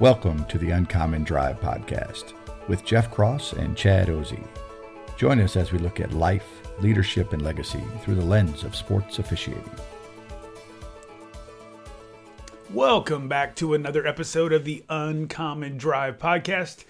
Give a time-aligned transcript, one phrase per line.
[0.00, 2.32] Welcome to the Uncommon Drive podcast
[2.66, 4.44] with Jeff Cross and Chad Ozy.
[5.16, 6.48] Join us as we look at life,
[6.80, 9.70] leadership, and legacy through the lens of sports officiating.
[12.70, 16.84] Welcome back to another episode of the Uncommon Drive podcast.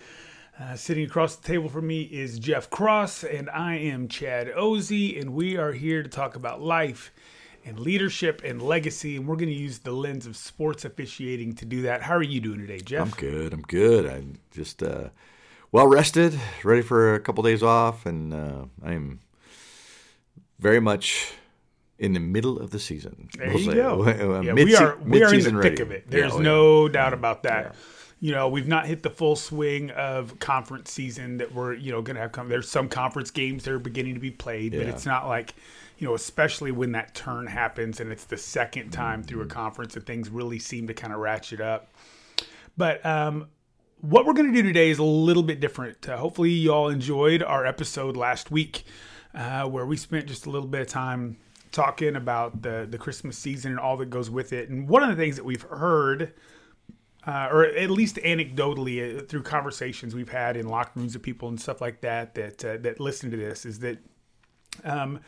[0.59, 5.21] Uh, sitting across the table from me is Jeff Cross, and I am Chad Ozy,
[5.21, 7.13] and we are here to talk about life
[7.65, 9.17] and leadership and legacy.
[9.17, 12.03] And we're going to use the lens of sports officiating to do that.
[12.03, 13.03] How are you doing today, Jeff?
[13.03, 13.53] I'm good.
[13.53, 14.07] I'm good.
[14.07, 15.09] I'm just uh,
[15.71, 19.21] well rested, ready for a couple days off, and uh, I'm
[20.59, 21.33] very much
[21.99, 23.29] in the middle of the season.
[23.37, 23.75] There we'll you say.
[23.75, 24.07] go.
[24.43, 26.11] Yeah, mid- we are we are in the mid-season thick of it.
[26.11, 26.93] There's Yeah, oh, no yeah.
[26.93, 27.75] doubt about that.
[28.21, 32.03] You know, we've not hit the full swing of conference season that we're you know
[32.03, 32.49] going to have come.
[32.49, 35.55] There's some conference games that are beginning to be played, but it's not like
[35.99, 39.53] you know, especially when that turn happens and it's the second time through a Mm-hmm.
[39.53, 41.93] conference and things really seem to kind of ratchet up.
[42.77, 43.49] But um,
[44.01, 46.09] what we're going to do today is a little bit different.
[46.09, 48.85] Uh, hopefully, you all enjoyed our episode last week,
[49.35, 51.37] uh, where we spent just a little bit of time
[51.71, 54.69] talking about the the Christmas season and all that goes with it.
[54.71, 56.33] And one of the things that we've heard,
[57.27, 61.49] uh, or at least anecdotally uh, through conversations we've had in locker rooms of people
[61.49, 63.99] and stuff like that that uh, that listen to this, is that
[64.85, 65.21] um,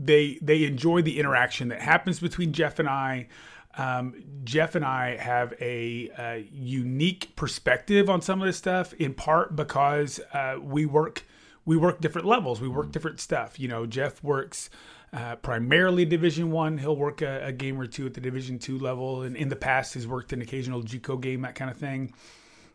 [0.00, 3.28] they they enjoy the interaction that happens between Jeff and I.
[3.76, 9.14] Um, Jeff and I have a, uh unique perspective on some of this stuff, in
[9.14, 11.24] part because uh, we work
[11.64, 12.60] we work different levels.
[12.60, 13.60] We work different stuff.
[13.60, 14.70] You know, Jeff works
[15.12, 16.78] uh, primarily Division One.
[16.78, 19.56] He'll work a, a game or two at the Division Two level, and in the
[19.56, 22.12] past, has worked an occasional JUCO game, that kind of thing.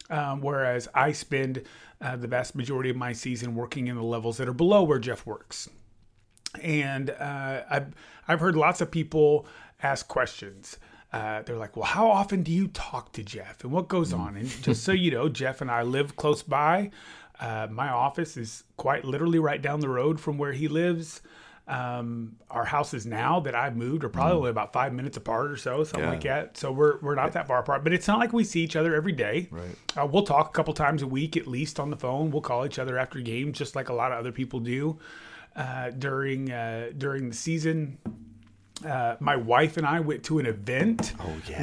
[0.09, 1.63] Um, whereas I spend
[1.99, 4.99] uh, the vast majority of my season working in the levels that are below where
[4.99, 5.67] Jeff works
[6.61, 7.93] and uh, I've
[8.27, 9.45] I've heard lots of people
[9.83, 10.77] ask questions.
[11.13, 14.35] Uh, they're like, "Well, how often do you talk to Jeff, and what goes on?"
[14.35, 16.91] And just so you know, Jeff and I live close by.
[17.39, 21.21] Uh, my office is quite literally right down the road from where he lives.
[21.67, 25.57] Um, our houses now that I've moved are probably only about five minutes apart or
[25.57, 26.09] so, something Yeah.
[26.11, 26.57] like that.
[26.57, 28.93] So we're we're not that far apart, but it's not like we see each other
[28.95, 29.47] every day.
[29.49, 29.75] Right.
[29.99, 32.29] Uh, we'll talk a couple times a week at least on the phone.
[32.29, 34.99] We'll call each other after games, just like a lot of other people do
[35.55, 37.97] uh, during uh, during the season.
[38.85, 41.13] Uh, my wife and I went to an event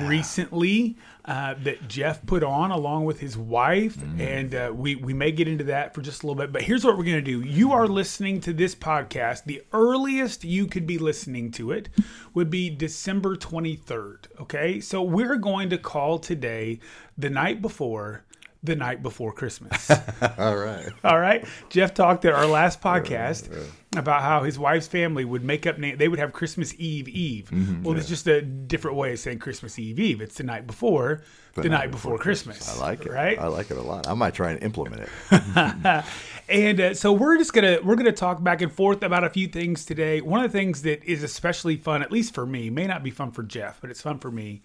[0.09, 5.31] recently uh, that Jeff put on along with his wife, and uh, we we may
[5.31, 6.53] get into that for just a little bit.
[6.53, 9.45] But here's what we're gonna do: you are listening to this podcast.
[9.45, 11.91] The earliest you could be listening to it
[12.33, 14.41] would be December 23rd.
[14.41, 16.81] Okay, so we're going to call today
[17.19, 18.25] the night before.
[18.65, 19.91] The night before Christmas.
[20.39, 20.89] All right.
[21.03, 21.45] All right.
[21.69, 23.51] Jeff talked at our last podcast
[23.97, 25.99] about how his wife's family would make up name.
[25.99, 27.51] They would have Christmas Eve Eve.
[27.51, 27.83] Mm-hmm.
[27.83, 30.21] well, it's just a different way of saying Christmas Eve Eve.
[30.21, 31.23] It's the night before,
[31.55, 32.69] the, night, before, Christmas.
[32.69, 33.13] I like it.
[33.13, 33.39] Right.
[33.39, 34.07] I like it a lot.
[34.07, 36.05] I might try and implement it.
[36.49, 39.49] and uh, so we're just gonna we're gonna talk back and forth about a few
[39.49, 40.21] things today.
[40.21, 43.11] One of the things that is especially fun, at least for me, may not be
[43.11, 44.63] fun for Jeff, but it's fun for me,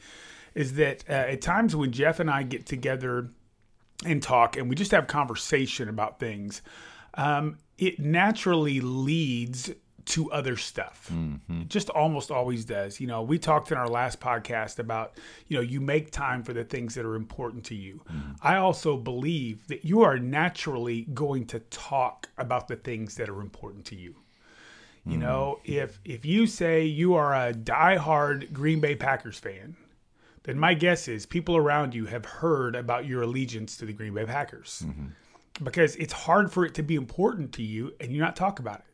[0.55, 3.29] is that uh, at times when Jeff and I get together
[4.05, 6.61] and talk, and we just have conversation about things.
[7.15, 9.71] Um, it naturally leads
[10.07, 11.09] to other stuff.
[11.11, 11.63] Mm-hmm.
[11.63, 12.99] It just almost always does.
[12.99, 15.17] You know, we talked in our last podcast about,
[15.47, 18.01] you know, you make time for the things that are important to you.
[18.09, 18.31] Mm-hmm.
[18.41, 23.41] I also believe that you are naturally going to talk about the things that are
[23.41, 24.15] important to you.
[25.05, 25.21] You mm-hmm.
[25.21, 29.75] know, if if you say you are a diehard Green Bay Packers fan,
[30.47, 34.13] then my guess is people around you have heard about your allegiance to the Green
[34.13, 34.85] Bay Packers.
[35.61, 38.79] Because it's hard for it to be important to you and you not talk about
[38.79, 38.85] it.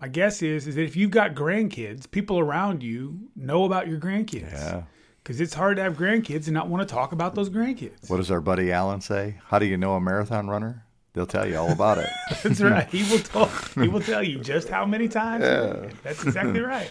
[0.00, 3.98] My guess is is that if you've got grandkids, people around you know about your
[3.98, 4.52] grandkids.
[4.52, 4.84] Yeah.
[5.24, 8.08] Because it's hard to have grandkids and not want to talk about those grandkids.
[8.08, 9.40] What does our buddy Alan say?
[9.48, 10.86] How do you know a marathon runner?
[11.14, 12.08] They'll tell you all about it.
[12.44, 12.88] That's right.
[12.88, 13.72] He will talk.
[13.74, 15.42] he will tell you just how many times.
[16.04, 16.90] That's exactly right.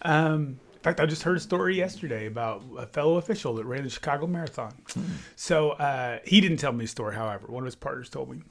[0.00, 3.90] Um, fact, I just heard a story yesterday about a fellow official that ran the
[3.90, 4.74] Chicago Marathon.
[5.36, 8.42] So uh, he didn't tell me the story, however, one of his partners told me.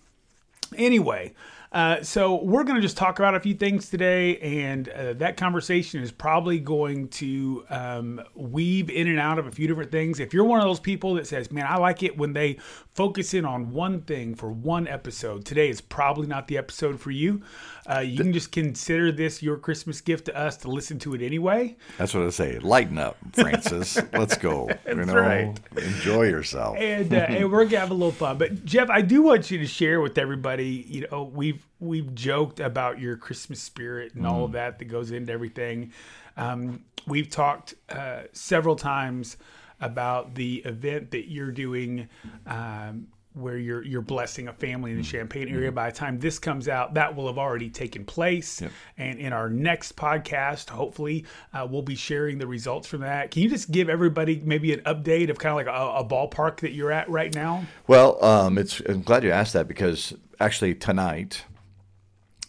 [0.78, 1.34] Anyway,
[1.72, 5.38] uh, so we're going to just talk about a few things today, and uh, that
[5.38, 10.20] conversation is probably going to um, weave in and out of a few different things.
[10.20, 12.58] If you're one of those people that says, "Man, I like it when they
[12.94, 17.12] focus in on one thing for one episode," today is probably not the episode for
[17.12, 17.42] you.
[17.90, 21.22] Uh, you can just consider this your Christmas gift to us to listen to it
[21.22, 21.76] anyway.
[21.98, 22.60] That's what I say.
[22.60, 23.98] Lighten up, Francis.
[24.14, 24.70] Let's go.
[24.86, 25.60] you know, right.
[25.78, 26.78] enjoy yourself.
[26.78, 28.38] and, uh, and we're gonna have a little fun.
[28.38, 30.86] But Jeff, I do want you to share with everybody.
[30.88, 35.12] You know, we've we've joked about your Christmas spirit and all of that that goes
[35.12, 35.92] into everything.
[36.38, 39.38] Um, we've talked uh, several times
[39.80, 42.08] about the event that you're doing.
[42.46, 45.72] Um, where you're you're blessing a family in the Champaign area.
[45.72, 48.62] By the time this comes out, that will have already taken place.
[48.98, 53.32] And in our next podcast, hopefully, uh, we'll be sharing the results from that.
[53.32, 56.60] Can you just give everybody maybe an update of kind of like a, a ballpark
[56.60, 57.66] that you're at right now?
[57.88, 58.82] Well, um, it's.
[58.82, 61.46] I'm glad you asked that because actually tonight,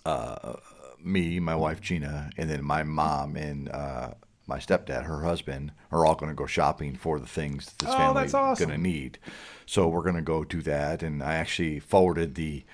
[0.05, 0.55] uh,
[1.03, 4.15] me, my wife Gina, and then my mom and uh,
[4.47, 7.91] my stepdad, her husband, are all going to go shopping for the things that this
[7.91, 8.69] Oh, family that's awesome.
[8.69, 9.19] going to need.
[9.67, 12.65] So we're going to go do that, and I actually forwarded the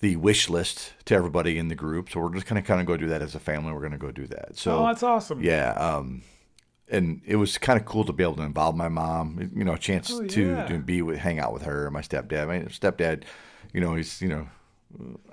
[0.00, 2.08] the wish list to everybody in the group.
[2.08, 3.72] So we're just going to kind of go do that as a family.
[3.72, 4.56] We're going to go do that.
[4.56, 5.42] So Oh, that's awesome.
[5.42, 5.72] yeah.
[5.72, 6.22] Um,
[6.88, 9.72] and it was kind of cool to be able to involve my mom, you know,
[9.72, 10.66] a chance Oh, to, yeah.
[10.68, 12.46] to be with, hang out with her, my stepdad.
[12.46, 13.24] My stepdad,
[13.72, 14.46] you know, he's, you know,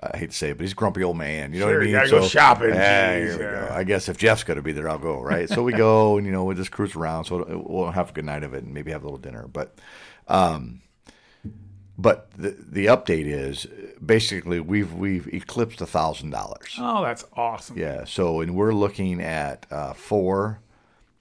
[0.01, 1.53] I hate to say it, but he's a grumpy old man.
[1.53, 2.09] You know Sure, what I you mean?
[2.09, 3.67] gotta go shopping, Yeah, jeez, here we yeah.
[3.69, 3.73] go.
[3.73, 5.49] I guess if Jeff's going to be there, I'll go, right?
[5.49, 7.25] So we go and, you know, we just cruise around.
[7.25, 9.47] So we'll have a good night of it and maybe have a little dinner.
[9.47, 9.75] But,
[10.27, 10.81] um,
[11.97, 13.65] but the, the update is
[14.05, 16.75] basically we've, we've eclipsed a thousand dollars.
[16.77, 17.77] Oh, that's awesome.
[17.77, 18.03] Yeah.
[18.03, 20.59] So, and we're looking at uh, four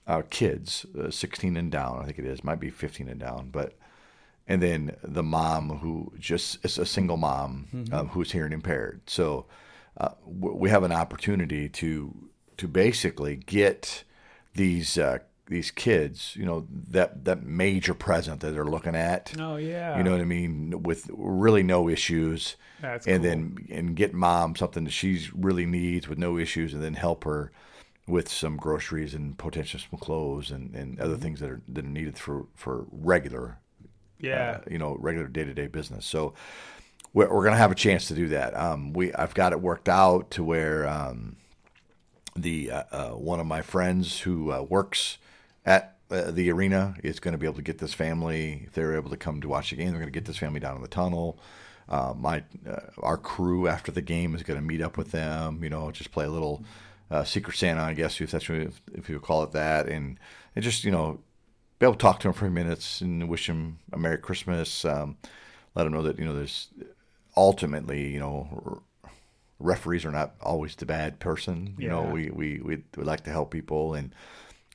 [0.05, 3.49] uh, kids, uh, 16 and down, I think it is, might be 15 and down,
[3.51, 3.73] but,
[4.47, 9.01] and then the mom who just is a single mom um, who's hearing impaired.
[9.07, 9.45] So,
[9.97, 14.03] uh, w- we have an opportunity to to basically get
[14.53, 19.33] these uh, these kids, you know, that that major present that they're looking at.
[19.39, 19.97] Oh, yeah.
[19.97, 20.83] You know what I mean?
[20.83, 22.55] With really no issues.
[22.79, 23.23] That's and cool.
[23.23, 27.23] then and get mom something that she really needs with no issues, and then help
[27.23, 27.51] her
[28.07, 31.01] with some groceries and potentially some clothes and, and Mm-hmm.
[31.01, 33.59] other things that are that are needed for for regular,
[34.25, 34.57] Yeah.
[34.57, 36.05] uh, you know, regular day to day business.
[36.05, 36.33] So
[37.13, 38.55] we're, we're gonna have a chance to do that.
[38.55, 41.37] Um, we I've got it worked out to where um,
[42.35, 45.17] the uh, uh, one of my friends who uh, works
[45.65, 48.63] at uh, the arena is going to be able to get this family.
[48.67, 50.59] If they're able to come to watch the game, they're going to get this family
[50.59, 51.39] down in the tunnel.
[51.87, 55.63] Uh, my uh, our crew after the game is going to meet up with them.
[55.63, 56.63] You know, just play a little
[57.09, 60.19] uh, Secret Santa, I guess if that's what- if, if you call it that, and
[60.55, 61.19] and just you know
[61.79, 64.17] be able to talk to them for a few minutes and wish them a Merry
[64.17, 64.85] Christmas.
[64.85, 65.17] Um,
[65.75, 66.69] let them know that you know there's
[67.35, 68.81] ultimately you know
[69.59, 71.75] referees are not always the bad person.
[71.77, 74.13] You know, we, we, we, we like to help people and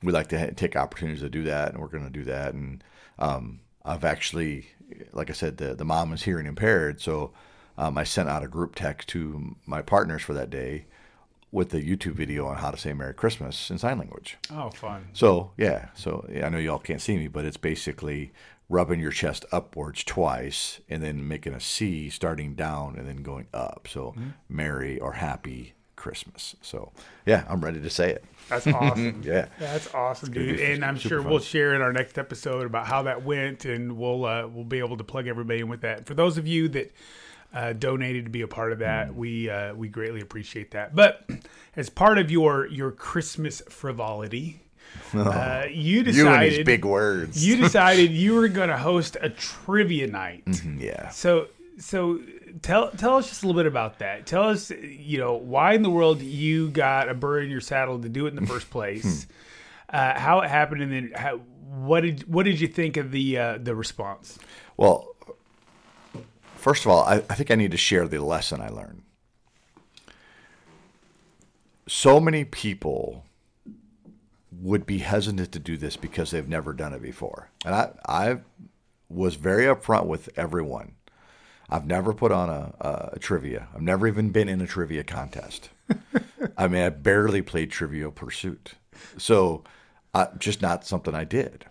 [0.01, 1.71] we like to ha- take opportunities to do that.
[1.71, 2.53] And we're going to do that.
[2.53, 2.83] And,
[3.19, 4.67] um, I've actually,
[5.13, 7.01] like I said, the, the mom is hearing impaired.
[7.01, 7.31] So,
[7.77, 10.85] um, I sent out a group text to my partners for that day
[11.51, 14.37] with the YouTube video on how to say Merry Christmas in sign language.
[14.53, 15.07] Oh, fun.
[15.13, 18.31] So yeah, so yeah, I know y'all can't see me, but it's basically
[18.69, 23.47] rubbing your chest upwards twice and then making a C starting down and then going
[23.53, 23.87] up.
[23.91, 24.15] So
[24.47, 26.55] merry or happy Christmas.
[26.61, 26.93] So
[27.25, 28.23] yeah, I'm ready to say it.
[28.47, 29.21] That's awesome.
[29.25, 29.47] Yeah.
[29.59, 30.57] That's awesome, dude.
[30.57, 31.29] be And I'm sure fun.
[31.29, 34.79] we'll share in our next episode about how that went, and we'll uh, we'll be
[34.79, 36.05] able to plug everybody in with that.
[36.05, 36.93] For those of you that
[37.53, 39.15] uh, donated to be a part of that, Mm.
[39.15, 40.95] we uh, we greatly appreciate that.
[40.95, 41.25] But
[41.75, 44.61] as part of your your Christmas frivolity,
[45.13, 47.45] uh, you You and decided big words.
[47.45, 50.43] you decided you were going to host a trivia night.
[50.77, 51.09] yeah.
[51.09, 52.19] So so
[52.61, 54.25] tell tell us just a little bit about that.
[54.25, 57.99] Tell us, you know, why in the world you got a bird in your saddle
[58.01, 59.27] to do it in the first place,
[59.89, 63.37] uh, how it happened, and then how, what did what did you think of the
[63.37, 64.37] uh, the response?
[64.77, 65.10] Well,
[66.61, 69.01] first of all, I, I think I need to share the lesson I learned.
[71.87, 73.25] So many people
[74.61, 77.49] would be hesitant to do this because they've never done it before.
[77.65, 78.37] And I, I
[79.09, 80.93] was very upfront with everyone.
[81.69, 83.67] I've never put on a, a trivia.
[83.73, 85.69] I've never even been in a trivia contest.
[86.57, 88.73] I mean, I barely played Trivial Pursuit.
[89.17, 89.63] So,
[90.13, 91.65] uh, just not something I did.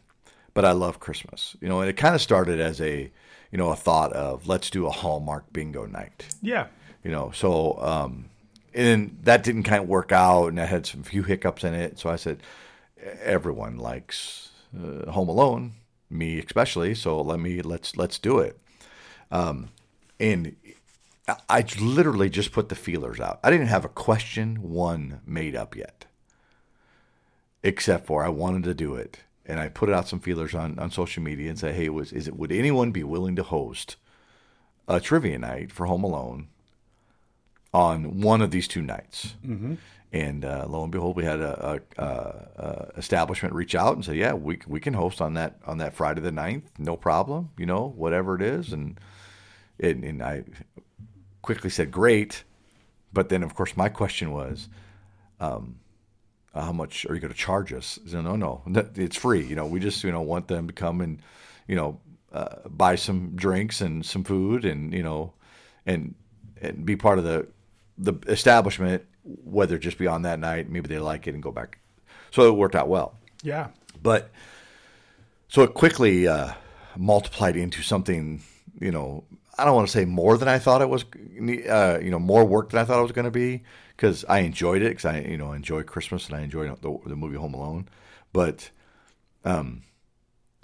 [0.54, 1.54] But I love Christmas.
[1.60, 3.12] You know, and it kind of started as a,
[3.50, 6.26] you know, a thought of let's do a Hallmark bingo night.
[6.42, 6.66] Yeah,
[7.02, 8.26] You know, so um,
[8.74, 11.98] and that didn't kind of work out, and I had some few hiccups in it.
[11.98, 12.42] So I said,
[13.22, 15.72] everyone likes uh, Home Alone,
[16.08, 16.94] me especially.
[16.94, 18.58] So let me let's let's do it.
[19.30, 19.70] Um,
[20.18, 20.56] and
[21.48, 23.40] I literally just put the feelers out.
[23.42, 26.06] I didn't have a question one made up yet,
[27.62, 30.90] except for I wanted to do it, and I put out some feelers on, on
[30.90, 33.96] social media and said, "Hey, was is it would anyone be willing to host
[34.88, 36.48] a trivia night for Home Alone
[37.72, 39.74] on one of these two nights?" Mm-hmm.
[40.12, 44.14] And uh, lo and behold, we had a, a, a, establishment reach out and say,
[44.14, 47.50] "Yeah, we we can host on that on that Friday the 9th, no problem.
[47.56, 48.98] You know, whatever it is." And
[49.78, 50.44] and, and I
[51.42, 52.44] quickly said, "Great,"
[53.12, 54.68] but then of course my question was,
[55.38, 55.78] um,
[56.54, 58.62] "How much are you going to charge us?" Said, no, no,
[58.94, 59.44] it's free.
[59.44, 61.20] You know, we just you know want them to come and
[61.66, 62.00] you know
[62.32, 65.32] uh, buy some drinks and some food and you know
[65.86, 66.14] and
[66.60, 67.46] and be part of the
[67.98, 71.78] the establishment whether just be on that night, maybe they like it and go back.
[72.30, 73.18] So it worked out well.
[73.42, 73.68] yeah,
[74.02, 74.30] But
[75.48, 76.52] so it quickly uh,
[76.96, 78.42] multiplied into something,
[78.80, 79.24] you know,
[79.58, 82.44] I don't want to say more than I thought it was, uh, you know, more
[82.44, 83.62] work than I thought it was going to be
[84.00, 87.16] because I enjoyed it because I, you know, enjoy Christmas and I enjoy the, the
[87.16, 87.86] movie Home Alone.
[88.32, 88.70] But,
[89.44, 89.82] um,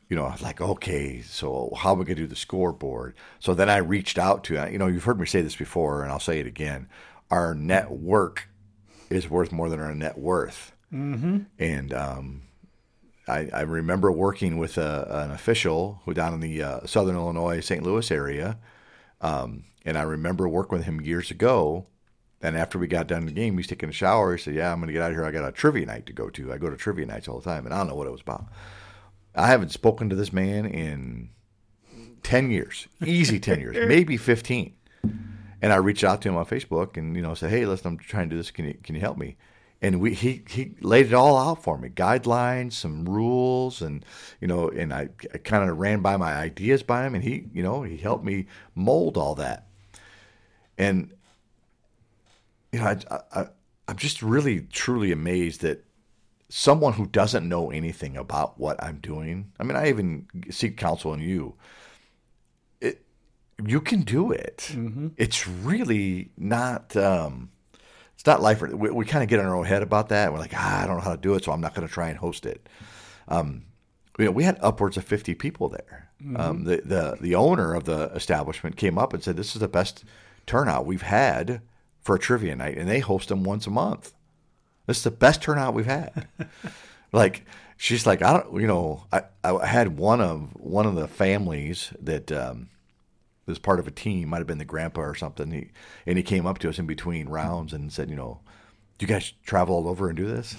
[0.09, 3.14] you know, I was like, okay, so how are we going to do the scoreboard?
[3.38, 6.11] So then I reached out to, you know, you've heard me say this before, and
[6.11, 6.88] I'll say it again.
[7.31, 8.49] Our network
[9.11, 10.73] is worth more than our net worth.
[10.90, 11.40] Mm-hmm.
[11.59, 12.43] And um,
[13.28, 17.61] I, I remember working with a, an official who down in the uh, Southern Illinois,
[17.61, 17.83] St.
[17.83, 18.57] Louis area.
[19.21, 21.87] Um, and I remember working with him years ago.
[22.47, 24.37] And after we got done the game, he's taking a shower.
[24.37, 25.25] He said, Yeah, I'm going to get out of here.
[25.25, 26.53] I got a trivia night to go to.
[26.53, 27.65] I go to trivia nights all the time.
[27.65, 28.47] And I don't know what it was about.
[29.35, 31.31] I haven't spoken to this man in
[32.23, 34.75] 10 years, easy 10 years, maybe 15.
[35.61, 37.99] And I reached out to him on Facebook and, you know, said, Hey, listen, I'm
[37.99, 38.53] trying to do this.
[38.53, 39.37] Can you, can you help me?
[39.83, 44.05] And we, he, he laid it all out for me, guidelines, some rules, and,
[44.41, 47.47] you know, and I, I kind of ran by my ideas by him and he,
[47.53, 49.67] you know, he helped me mold all that.
[50.79, 51.11] And,
[52.76, 53.47] you know, I, I,
[53.88, 55.85] I'm just really, truly amazed that
[56.49, 59.52] someone who doesn't know anything about what I'm doing.
[59.59, 61.54] I mean, I even seek counsel in you.
[62.80, 63.04] It,
[63.64, 64.71] you can do it.
[65.16, 66.97] It's really not.
[66.97, 67.50] Um,
[68.14, 68.62] it's not life.
[68.62, 70.33] or- We, we kind of get in our own head about that.
[70.33, 71.92] We're like, ah, I don't know how to do it, so I'm not going to
[71.92, 72.68] try and host it.
[73.28, 73.64] Um,
[74.18, 76.11] you know, we had upwards of 50 people there.
[76.37, 79.68] Um, the, the the owner of the establishment came up and said, "This is the
[79.68, 80.02] best
[80.47, 81.61] turnout we've had
[82.06, 84.14] for a trivia night," and they host them once a month.
[84.86, 86.28] This is the best turnout we've had.
[87.12, 87.44] like
[87.76, 91.92] she's like, I don't, you know, I, I had one of one of the families
[92.00, 92.68] that um,
[93.46, 95.50] was part of a team, might have been the grandpa or something.
[95.50, 95.70] He
[96.06, 98.40] and he came up to us in between rounds and said, you know,
[98.98, 100.56] do you guys travel all over and do this?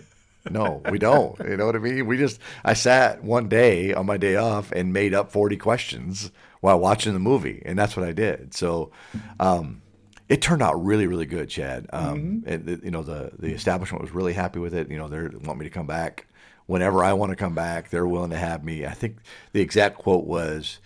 [0.50, 1.38] no, we don't.
[1.40, 2.06] You know what I mean?
[2.06, 6.30] We just I sat one day on my day off and made up forty questions
[6.60, 8.54] while watching the movie, and that's what I did.
[8.54, 8.90] So.
[9.38, 9.82] Um,
[10.28, 11.86] it turned out really, really good, Chad.
[11.92, 14.90] Um, and the- you know, the the establishment was really happy with it.
[14.90, 16.26] You know, they want me to come back
[16.66, 17.90] whenever I want to come back.
[17.90, 18.86] They're willing to have me.
[18.86, 19.18] I think
[19.52, 20.80] the exact quote was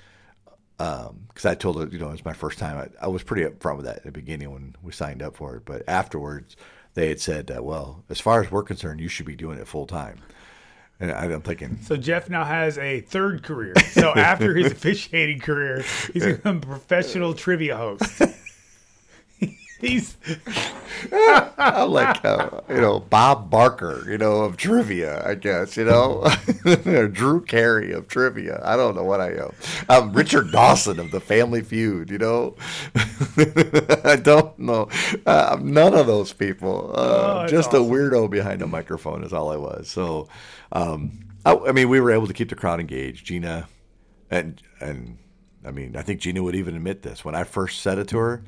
[0.79, 2.79] because I told it, you know, it was my first time.
[2.79, 5.57] I, I was pretty upfront with that at the beginning when we signed up for
[5.57, 6.57] it, but afterwards
[6.95, 9.67] they had said, uh, "Well, as far as we're concerned, you should be doing it
[9.69, 10.19] full time."
[11.03, 13.73] And I'm thinking, So Jeff now has a third career.
[13.93, 15.83] So after his officiating career,
[16.13, 18.21] he's become a professional trivia host.
[19.81, 20.17] He's
[21.13, 26.27] I'm like, uh, you know, Bob Barker, you know, of trivia, I guess, you know,
[26.85, 28.61] or Drew Carey of trivia.
[28.63, 29.53] I don't know what I am.
[29.89, 32.55] I'm Richard Dawson of the Family Feud, you know.
[34.05, 34.89] I don't know.
[35.27, 36.93] Uh, I'm none of those people.
[36.95, 37.83] Uh, Oh, just awesome.
[37.83, 39.89] a weirdo behind a microphone is all I was.
[39.89, 40.29] So,
[40.73, 43.25] um, I, I mean, we were able to keep the crowd engaged.
[43.27, 43.69] Gina
[44.31, 45.19] and and
[45.65, 47.25] I mean, I think Gina would even admit this.
[47.25, 48.45] When I first said it to her,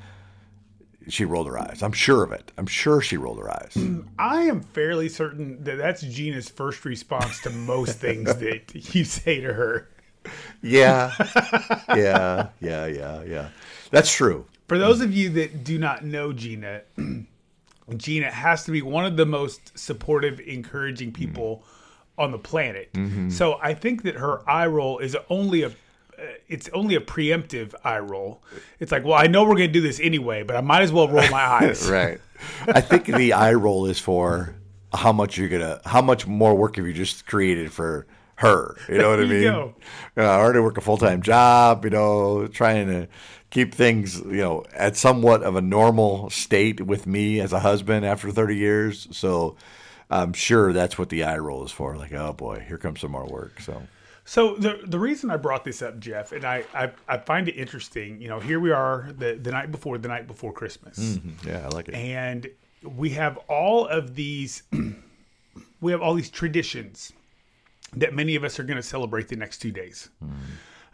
[1.08, 1.82] she rolled her eyes.
[1.82, 2.52] I'm sure of it.
[2.56, 3.76] I'm sure she rolled her eyes.
[4.18, 9.40] I am fairly certain that that's Gina's first response to most things that you say
[9.40, 9.88] to her.
[10.62, 11.12] Yeah,
[11.88, 13.48] yeah, yeah, yeah, yeah.
[13.90, 14.46] That's true.
[14.68, 16.82] For those of you that do not know Gina,
[17.96, 21.22] Gina has to be one of the most supportive, encouraging mm-hmm.
[21.22, 21.64] people
[22.16, 22.92] on the planet.
[22.92, 23.30] Mm-hmm.
[23.30, 25.72] So I think that her eye roll is only a
[26.52, 28.42] it's only a preemptive eye roll.
[28.78, 30.92] It's like, well, I know we're going to do this anyway, but I might as
[30.92, 31.88] well roll my eyes.
[31.92, 32.20] Right.
[32.66, 34.54] I think the eye roll is for
[34.92, 38.06] how much you're gonna, how much more work have you just created for
[38.36, 38.76] her?
[38.88, 39.42] You know what I mean?
[39.42, 39.74] go.
[40.16, 41.84] Know, I already work a full time job.
[41.84, 43.08] You know, trying to
[43.50, 48.04] keep things, you know, at somewhat of a normal state with me as a husband
[48.04, 49.08] after 30 years.
[49.10, 49.56] So.
[50.10, 51.96] I'm sure that's what the eye roll is for.
[51.96, 53.60] Like, oh boy, here comes some more work.
[53.60, 53.82] So,
[54.24, 57.52] So the the reason I brought this up, Jeff, and I, I, I find it
[57.56, 58.20] interesting.
[58.20, 61.68] You know, here we are the the night before the night before Christmas, yeah, I
[61.68, 61.94] like it.
[61.94, 62.46] and
[62.84, 64.62] we have all of these
[65.80, 67.12] we have all these traditions
[67.94, 70.08] that many of us are going to celebrate the next two days.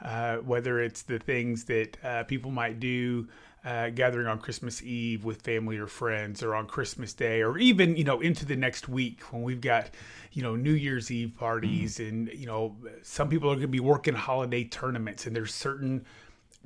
[0.02, 3.26] Uh, whether it's the things that uh, people might do
[3.68, 7.96] uh, gathering on Christmas Eve with family or friends, or on Christmas Day, or even
[7.96, 9.90] you know into the next week when we've got
[10.32, 12.08] you know New Year's Eve parties, mm-hmm.
[12.08, 16.06] and you know some people are going to be working holiday tournaments, and there's certain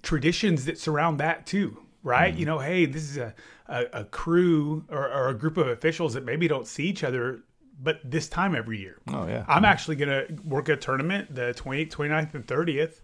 [0.02, 2.32] traditions that surround that too, right?
[2.32, 2.54] You mm-hmm.
[2.54, 3.34] know, hey, this is a
[3.66, 7.42] a, a crew or, or a group of officials that maybe don't see each other.
[7.82, 8.98] But this time every year.
[9.08, 9.44] Oh, yeah.
[9.48, 9.64] I'm mm-hmm.
[9.64, 13.00] actually going to work a tournament the 28th, 29th, and 30th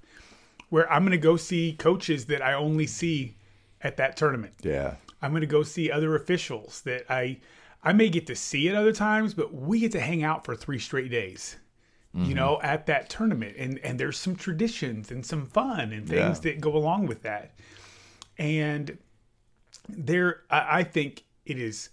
[0.68, 3.34] where I'm going to go see coaches that I only see
[3.82, 4.54] at that tournament.
[4.62, 4.97] Yeah.
[5.20, 7.38] I'm going to go see other officials that I
[7.82, 10.56] I may get to see at other times, but we get to hang out for
[10.56, 11.56] 3 straight days.
[12.14, 12.35] You mm-hmm.
[12.35, 16.52] know, at that tournament and and there's some traditions and some fun and things Yeah.
[16.52, 17.52] that go along with that.
[18.38, 18.99] And
[19.88, 21.90] there I, I think it is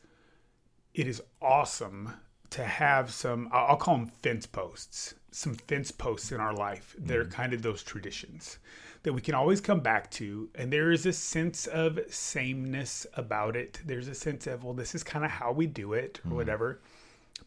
[0.94, 2.14] it is awesome
[2.52, 6.96] to have some I'll I'll call them fence posts, some fence posts in our life.
[6.98, 7.32] They're mm-hmm.
[7.32, 8.58] kind of those traditions
[9.06, 13.56] that we can always come back to and there is a sense of sameness about
[13.56, 13.80] it.
[13.86, 16.36] There's a sense of well this is kind of how we do it or mm-hmm.
[16.36, 16.82] whatever.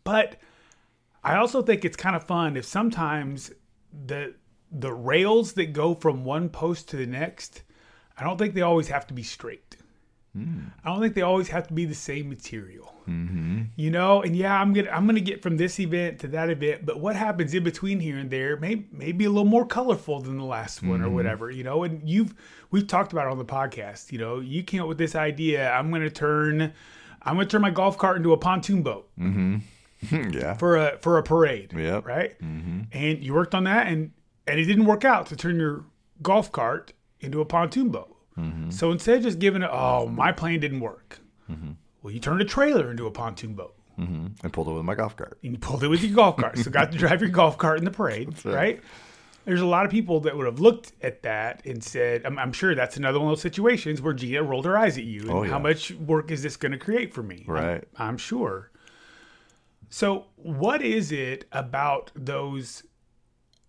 [0.05, 0.41] But
[1.23, 3.53] I also think it's kind of fun if sometimes
[4.07, 4.35] the
[4.71, 7.63] the rails that go from one post to the next,
[8.17, 9.78] I don't think they always have to be straight.
[10.39, 10.73] Mm.
[10.85, 12.95] I don't think they always have to be the same material.
[13.09, 13.63] Mm-hmm.
[13.77, 16.85] You know, and yeah, I'm gonna I'm gonna get from this event to that event,
[16.85, 20.21] but what happens in between here and there may may be a little more colorful
[20.21, 21.15] than the last one or mm-hmm.
[21.15, 21.51] whatever.
[21.51, 22.35] You know, and you've
[22.71, 24.13] we've talked about it on the podcast.
[24.13, 25.71] You know, you came up with this idea.
[25.71, 26.73] I'm gonna turn
[27.23, 29.59] I'm gonna turn my golf cart into a pontoon boat Mm-hmm.
[30.33, 30.55] yeah.
[30.55, 31.73] for a for a parade.
[31.77, 32.01] Yeah.
[32.05, 32.39] Right.
[32.41, 32.81] Mm-hmm.
[32.93, 34.13] And you worked on that, and
[34.47, 35.85] and it didn't work out to turn your
[36.23, 38.15] golf cart into a pontoon boat.
[38.39, 38.71] Mm-hmm.
[38.71, 41.19] So instead of just giving it, oh, my plan didn't work.
[41.51, 41.73] Mm-hmm.
[42.03, 43.75] Well, you turned a trailer into a pontoon boat.
[43.99, 44.27] Mm-hmm.
[44.45, 45.39] And pulled it with my golf cart.
[45.43, 46.57] And you pulled it with your golf cart.
[46.59, 48.81] So got to drive your golf cart in the parade, right?
[49.45, 52.53] There's a lot of people that would have looked at that and said, I'm, I'm
[52.53, 55.23] sure that's another one of those situations where Gina rolled her eyes at you.
[55.23, 55.51] And Oh, yeah.
[55.51, 57.45] how much work is this going to create for me?
[57.49, 57.85] I'm- Right.
[57.97, 58.71] I'm sure.
[59.91, 62.83] So, what is it about those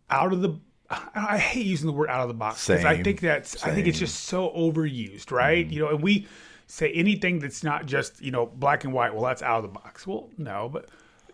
[0.10, 0.60] out of the?
[0.90, 3.74] I I hate using the word out of the box because I think that's I
[3.74, 5.66] think it's just so overused, right?
[5.66, 5.74] Mm-hmm.
[5.74, 6.28] You know, and we
[6.68, 9.14] say anything that's not just you know black and white.
[9.14, 10.08] Well, that's out of the box.
[10.08, 10.90] Well, no, but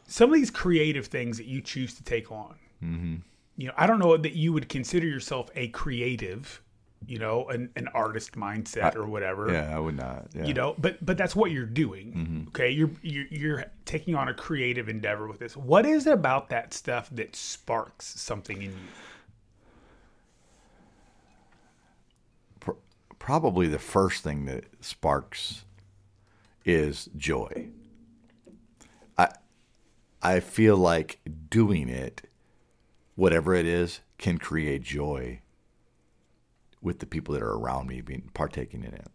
[0.08, 2.56] some of these creative things that you choose to take on.
[2.84, 3.16] Mm-hmm.
[3.58, 6.62] You know, I don't know that you would consider yourself a creative,
[7.08, 10.28] you know, an, an artist mindset or whatever Yeah, I would not.
[10.34, 10.46] Yeah.
[10.46, 12.48] you know but but that's what you're doing mm-hmm.
[12.50, 16.50] okay you're, you're you're taking on a creative endeavor with this what is it about
[16.50, 18.78] that stuff that sparks something in you
[23.26, 25.66] probably the first thing that sparks
[26.64, 27.70] is joy.
[29.18, 29.30] I
[30.22, 32.30] I feel like doing it,
[33.16, 35.42] whatever it is, can create joy
[36.84, 39.08] with the people that are around me being partaking in it.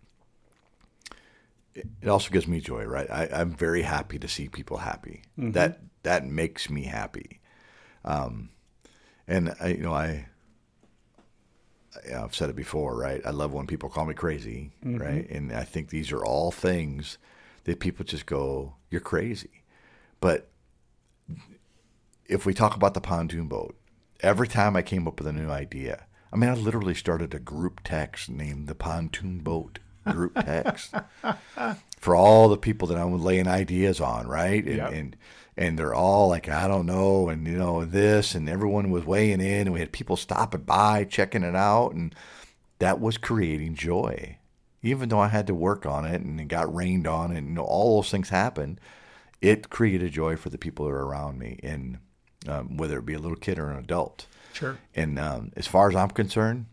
[2.03, 3.09] It also gives me joy, right?
[3.09, 5.23] I, I'm very happy to see people happy.
[5.53, 7.40] That that makes me happy.
[8.05, 8.51] Um,
[9.29, 10.30] and I, you know, I
[12.14, 13.20] I've said it before, right?
[13.24, 14.98] I love when people call me crazy, mm-hmm.
[14.98, 15.29] right?
[15.29, 17.18] And I think these are all things
[17.64, 19.64] that people just go, "You're crazy."
[20.20, 20.48] But
[22.26, 23.76] if we talk about the pontoon boat,
[24.20, 27.40] every time I came up with a new idea, I mean, I literally started a
[27.40, 30.94] group text named the Pontoon Boat Group Text
[31.98, 34.64] for all the people that I'm laying ideas on, right?
[34.64, 34.92] And, Yep.
[34.92, 35.16] and
[35.61, 39.42] and they're all like, I don't know, and you know this, and everyone was weighing
[39.42, 42.14] in, and we had people stopping by checking it out, and
[42.79, 44.38] that was creating joy.
[44.83, 47.53] Even though I had to work on it and it got rained on and you
[47.53, 48.81] know, all those things happened,
[49.42, 51.99] it created joy for the people that are around me, and
[52.49, 54.25] um, whether it be a little kid or an adult.
[54.55, 54.79] Sure.
[54.96, 56.64] And um, as far as I'm concerned,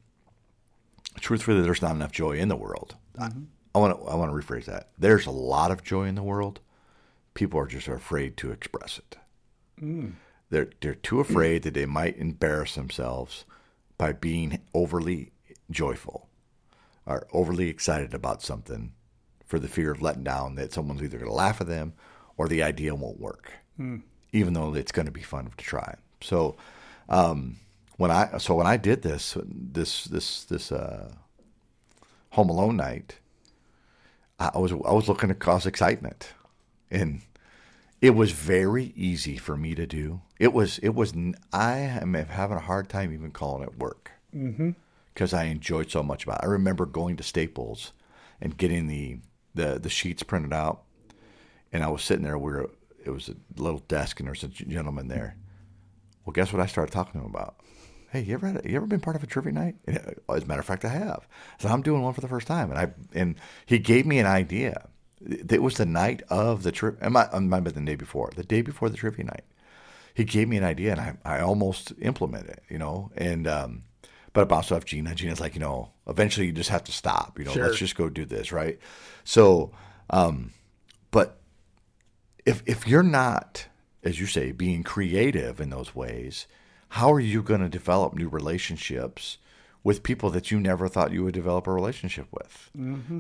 [1.20, 2.96] truthfully, there's not enough joy in the world.
[3.76, 4.92] I want to I want to rephrase that.
[4.98, 6.62] There's a lot of joy in the world.
[7.38, 9.18] People are just afraid to express it.
[10.50, 13.46] They're they're too afraid that they might embarrass themselves
[13.98, 15.32] by being overly
[15.70, 16.30] joyful
[17.06, 18.94] or overly excited about something
[19.46, 21.94] for the fear of letting down that someone's either going to laugh at them
[22.38, 23.52] or the idea won't work,
[24.32, 25.96] even though it's going to be fun to try.
[26.22, 26.56] So
[27.10, 27.58] um,
[27.98, 31.12] when I so when I did this this this this uh,
[32.32, 33.20] Home Alone night,
[34.40, 36.34] I I was I was looking to cause excitement,
[36.92, 37.22] and
[38.02, 40.22] it was very easy for me to do.
[40.40, 41.14] It was it was
[41.54, 44.12] I am having a hard time even calling it work
[45.14, 46.40] because I enjoyed so much about.
[46.44, 46.46] it.
[46.46, 47.94] I remember going to Staples
[48.42, 49.20] and getting the
[49.56, 50.84] the the sheets printed out,
[51.74, 52.38] and I was sitting there.
[52.38, 52.70] We were
[53.04, 55.36] it was a little desk, and there was a gentleman there.
[56.26, 57.56] Well, guess what I started talking to him about?
[58.12, 59.76] Hey, you ever had a, you ever been part of a trivia night?
[59.88, 61.28] Uh, As a matter of fact, I have.
[61.58, 64.26] So I'm doing one for the first time, and I and he gave me an
[64.28, 64.88] idea.
[65.26, 66.98] It was the night of the trip.
[67.02, 68.32] It might, it might have been the day before.
[68.36, 69.46] The day before the trivia night,
[70.14, 72.64] he gave me an idea, and I I almost implemented it.
[72.70, 73.84] You know, and um,
[74.34, 75.16] but I bounced off Gina.
[75.16, 77.40] Gina's like, you know, eventually you just have to stop.
[77.40, 77.66] You know, Sure.
[77.66, 78.78] let's just go do this, right?
[79.24, 79.72] So,
[80.12, 80.52] um,
[81.12, 81.40] but
[82.46, 83.66] if if you're not,
[84.04, 86.46] as you say, being creative in those ways,
[86.90, 89.40] how are you going to develop new relationships
[89.88, 92.70] with people that you never thought you would develop a relationship with?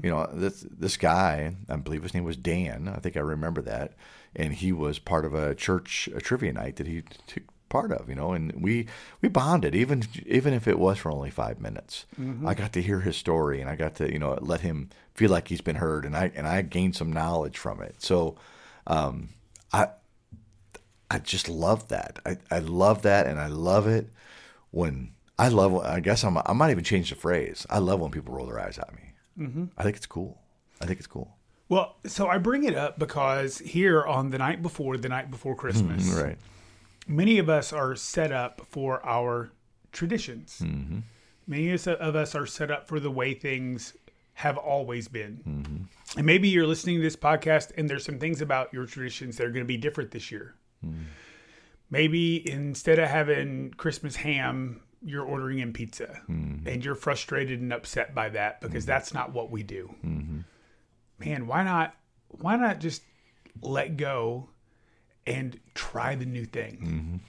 [0.03, 2.91] You know, this this guy, I believe his name was Dan.
[2.93, 3.93] I think I remember that,
[4.35, 8.09] and he was part of a church a trivia night that he took part of.
[8.09, 8.87] You know, and we
[9.21, 12.05] we bonded even even if it was for only five minutes.
[12.45, 15.31] I got to hear his story, and I got to you know let him feel
[15.31, 17.95] like he's been heard, and I and I gained some knowledge from it.
[17.99, 18.35] So.
[18.87, 19.29] Um,
[19.71, 19.89] I
[21.11, 22.19] I just love that.
[22.25, 24.09] I, I love that, and I love it
[24.71, 25.75] when I love.
[25.77, 26.37] I guess I'm.
[26.37, 27.65] I might even change the phrase.
[27.69, 29.01] I love when people roll their eyes at me.
[29.39, 29.65] Mm-hmm.
[29.77, 30.41] I think it's cool.
[30.81, 31.35] I think it's cool.
[31.69, 35.53] Well, so I bring it up because here on the night before, the night before
[35.53, 36.37] mm-hmm, Christmas, Right.
[37.07, 39.51] many of us are set up for our
[39.91, 40.61] traditions.
[40.63, 40.99] Mm-hmm.
[41.45, 43.93] Many of us- of us are set up for the way things
[44.35, 45.41] have always been.
[45.47, 46.17] Mm-hmm.
[46.19, 49.45] And maybe you're listening to this podcast and there's some things about your traditions that
[49.45, 50.55] are going to be different this year.
[51.89, 56.67] Maybe instead of having Christmas ham, you're ordering in pizza mm-hmm.
[56.67, 58.91] and you're frustrated and upset by that because mm-hmm.
[58.91, 59.93] that's not what we do.
[60.05, 60.39] Mm-hmm.
[61.19, 61.95] Man, why not
[62.29, 63.01] why not just
[63.61, 64.49] let go
[65.25, 67.21] and try the new thing?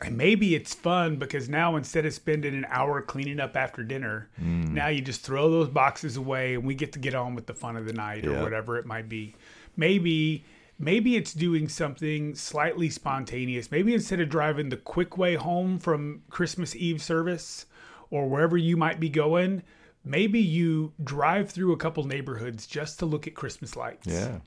[0.00, 4.28] And maybe it's fun because now instead of spending an hour cleaning up after dinner,
[4.40, 4.68] mm.
[4.70, 7.54] now you just throw those boxes away and we get to get on with the
[7.54, 9.36] fun of the night or whatever it might be.
[9.76, 10.44] Maybe
[10.78, 13.70] maybe it's doing something slightly spontaneous.
[13.70, 17.66] Maybe instead of driving the quick way home from Christmas Eve service
[18.10, 19.62] or wherever you might be going,
[20.04, 24.38] maybe you drive through a couple neighborhoods just to look at Christmas lights Yeah.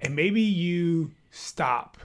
[0.00, 1.98] and maybe you stop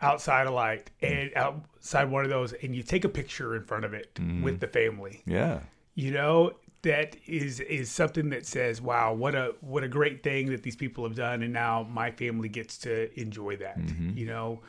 [0.00, 3.84] outside a light and outside one of those and you take a picture in front
[3.84, 4.42] of it mm-hmm.
[4.42, 5.60] with the family Yeah.
[5.94, 10.50] you know that is is something that says wow what a what a great thing
[10.50, 13.78] that these people have done and now my family gets to enjoy that
[14.16, 14.60] you know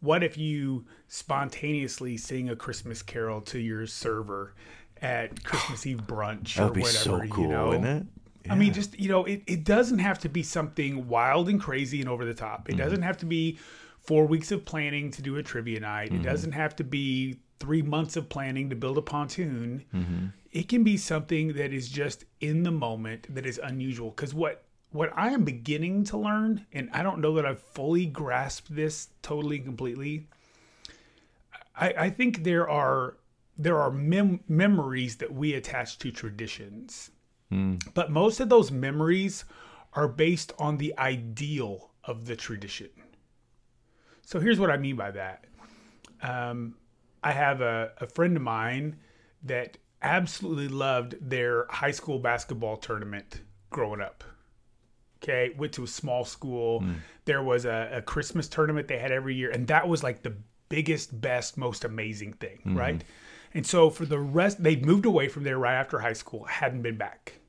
[0.00, 4.54] what if you spontaneously sing a christmas carol to your server
[5.02, 8.06] at christmas eve brunch or whatever so cool, you know wouldn't it?
[8.48, 11.98] I mean, just you know, it, it doesn't have to be something wild and crazy
[11.98, 12.68] and over the top.
[12.68, 12.80] It Mm-hmm.
[12.84, 13.58] doesn't have to be
[13.98, 16.12] four weeks of planning to do a trivia night.
[16.12, 16.20] Mm-hmm.
[16.20, 19.82] It doesn't have to be three months of planning to build a pontoon.
[20.56, 24.08] It can be something that is just in the moment that is unusual.
[24.08, 28.06] Because what what I am beginning to learn, and I don't know that I've fully
[28.06, 30.28] grasped this totally and completely.
[31.78, 33.18] I, I think there are
[33.58, 37.10] there are mem- memories that we attach to traditions.
[37.92, 39.44] But most of those memories
[39.92, 42.88] are based on the ideal of the tradition.
[44.22, 45.44] So here's what I mean by that.
[46.22, 46.76] Um,
[47.22, 48.96] I have a, a friend of mine
[49.42, 54.24] that absolutely loved their high school basketball tournament growing up.
[55.22, 56.80] Okay, went to a small school.
[56.80, 56.92] Hmm.
[57.24, 60.34] There was a, a Christmas tournament they had every year, and that was like the
[60.68, 62.76] biggest, best, most amazing thing, mm-hmm.
[62.76, 63.04] right?
[63.54, 66.82] And so for the rest, they moved away from there right after high school, hadn't
[66.82, 67.40] been back,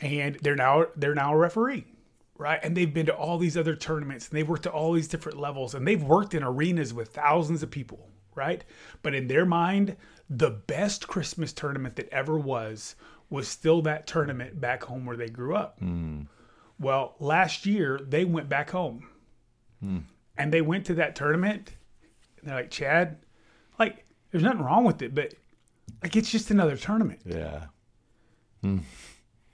[0.00, 1.86] and they're now they're now a referee,
[2.36, 2.60] right?
[2.62, 5.38] And they've been to all these other tournaments, and they've worked at all these different
[5.38, 8.62] levels, and they've worked in arenas with thousands of people, right?
[9.02, 9.96] But in their mind,
[10.28, 12.96] the best Christmas tournament that ever was
[13.30, 15.78] was still that tournament back home where they grew up.
[15.78, 16.22] Hmm.
[16.78, 19.08] Well, last year they went back home
[19.80, 19.98] hmm.
[20.36, 21.72] and they went to that tournament.
[22.38, 23.18] And they're like, Chad,
[23.78, 25.34] like, there's nothing wrong with it, but
[26.02, 27.20] like, it's just another tournament.
[27.24, 27.66] Yeah.
[28.60, 28.78] Hmm.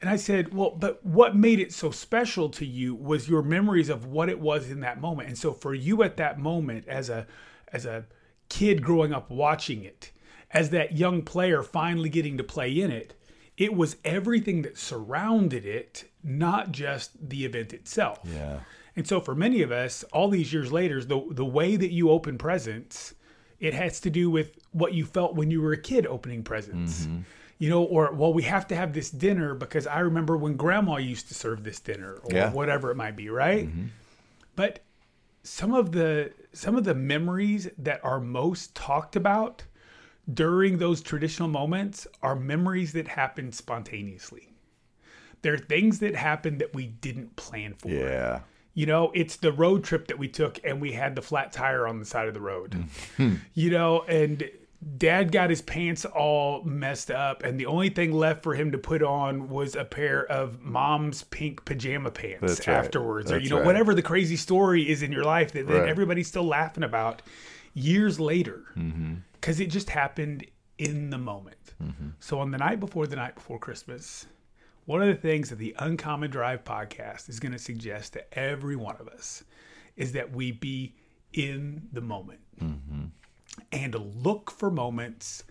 [0.02, 3.88] And I said, Well, but what made it so special to you was your memories
[3.88, 5.28] of what it was in that moment.
[5.28, 7.26] And so for you at that moment as a
[7.72, 8.04] as a
[8.48, 10.10] kid growing up watching it,
[10.52, 13.14] as that young player finally getting to play in it,
[13.56, 18.20] it was everything that surrounded it, not just the event itself.
[18.24, 18.60] Yeah.
[18.96, 22.10] And so for many of us, all these years later, the the way that you
[22.10, 23.14] open presents,
[23.60, 27.02] it has to do with what you felt when you were a kid opening presents.
[27.02, 27.20] Mm-hmm.
[27.58, 30.96] You know, or well, we have to have this dinner because I remember when grandma
[30.96, 32.50] used to serve this dinner or Yeah.
[32.52, 33.68] whatever it might be, right?
[33.68, 33.86] Mm-hmm.
[34.56, 34.80] But
[35.44, 39.62] some of the some of the memories that are most talked about
[40.32, 44.48] during those traditional moments are memories that happen spontaneously.
[45.42, 47.88] There are things that happen that we didn't plan for.
[47.88, 48.40] Yeah.
[48.74, 51.86] You know, it's the road trip that we took and we had the flat tire
[51.86, 52.84] on the side of the road.
[53.54, 54.48] you know, and
[54.96, 58.78] dad got his pants all messed up and the only thing left for him to
[58.78, 62.74] put on was a pair of mom's pink pajama pants That's right.
[62.78, 63.66] afterwards or That's you know right.
[63.66, 65.88] whatever the crazy story is in your life that, that Right.
[65.88, 67.22] everybody's still laughing about
[67.74, 69.14] years later Mm-hmm.
[69.42, 70.46] Because it just happened
[70.78, 71.74] in the moment.
[71.82, 72.10] Mm-hmm.
[72.20, 74.26] So on the night before the night before Christmas,
[74.86, 78.76] one of the things that the Uncommon Drive podcast is going to suggest to every
[78.76, 79.42] one of us
[79.96, 80.94] is that we be
[81.34, 83.06] in the moment Mm-hmm.
[83.72, 85.42] and look for moments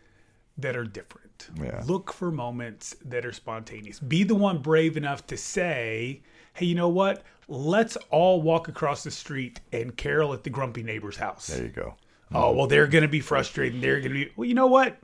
[0.57, 1.49] that are different.
[1.61, 1.83] Yeah.
[1.85, 3.99] Look for moments that are spontaneous.
[3.99, 6.21] Be the one brave enough to say,
[6.53, 7.23] hey, you know what?
[7.49, 11.47] Let's all walk across the street and carol at the grumpy neighbor's house.
[11.47, 11.95] There you go.
[12.33, 13.81] Oh, well, they're going to be frustrated.
[13.81, 14.97] They're going to be, well, you know what?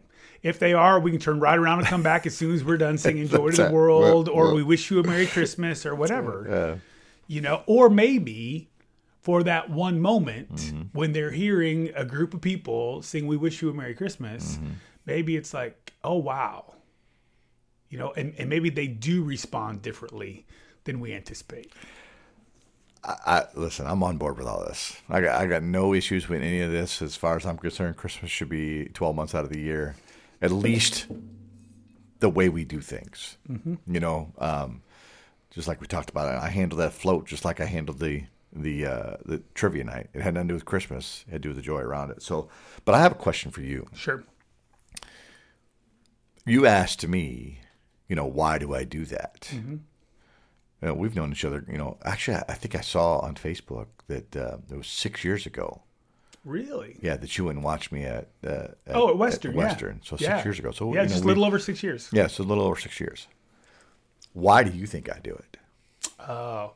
[0.44, 2.78] If they are, we can turn right around and come back as soon as we're
[2.78, 6.46] done singing Joy to the World, or we wish you a Merry Christmas, or whatever.
[6.50, 6.76] Yeah.
[7.28, 8.70] You know, or maybe
[9.20, 10.82] for that one moment Mm-hmm.
[10.94, 14.70] when they're hearing a group of people sing We Wish You a Merry Christmas, Mm-hmm.
[15.06, 16.76] maybe it's like, oh, wow.
[17.90, 20.46] You know, and, and maybe they do respond differently
[20.86, 21.74] than we anticipate.
[23.08, 23.88] I listen.
[23.88, 24.98] I'm on board with all this.
[25.10, 27.96] I got I got no issues with any of this as far as I'm concerned.
[27.96, 29.96] Christmas should be 12 months out of the year,
[30.42, 31.08] at least
[32.20, 33.38] the way we do things.
[33.88, 34.82] You know, um,
[35.52, 36.34] just like we talked about.
[36.34, 36.38] it.
[36.44, 40.10] I handled that float just like I handled the the uh, the trivia night.
[40.14, 41.24] It had nothing to do with Christmas.
[41.28, 42.22] It had to do with the joy around it.
[42.22, 42.50] So,
[42.84, 43.88] but I have a question for you.
[43.96, 44.24] Sure.
[46.46, 47.60] You asked me,
[48.08, 49.52] you know, why do I do that?
[50.86, 51.98] Uh, we've known each other, you know.
[52.04, 55.82] Actually, I think I saw on Facebook that uh, it was six years ago.
[56.46, 56.98] Really?
[57.02, 58.50] Yeah, that you went and watched me at, uh,
[58.86, 59.54] at Oh, at Western.
[59.54, 59.58] yeah.
[59.58, 60.02] Western.
[60.04, 60.36] So Yeah.
[60.38, 60.72] six years ago.
[60.72, 62.10] So yeah, you know, just a we- little over six years.
[62.14, 63.28] Yeah, so a little over six years.
[64.34, 65.58] Why do you think I do it?
[66.20, 66.74] Oh,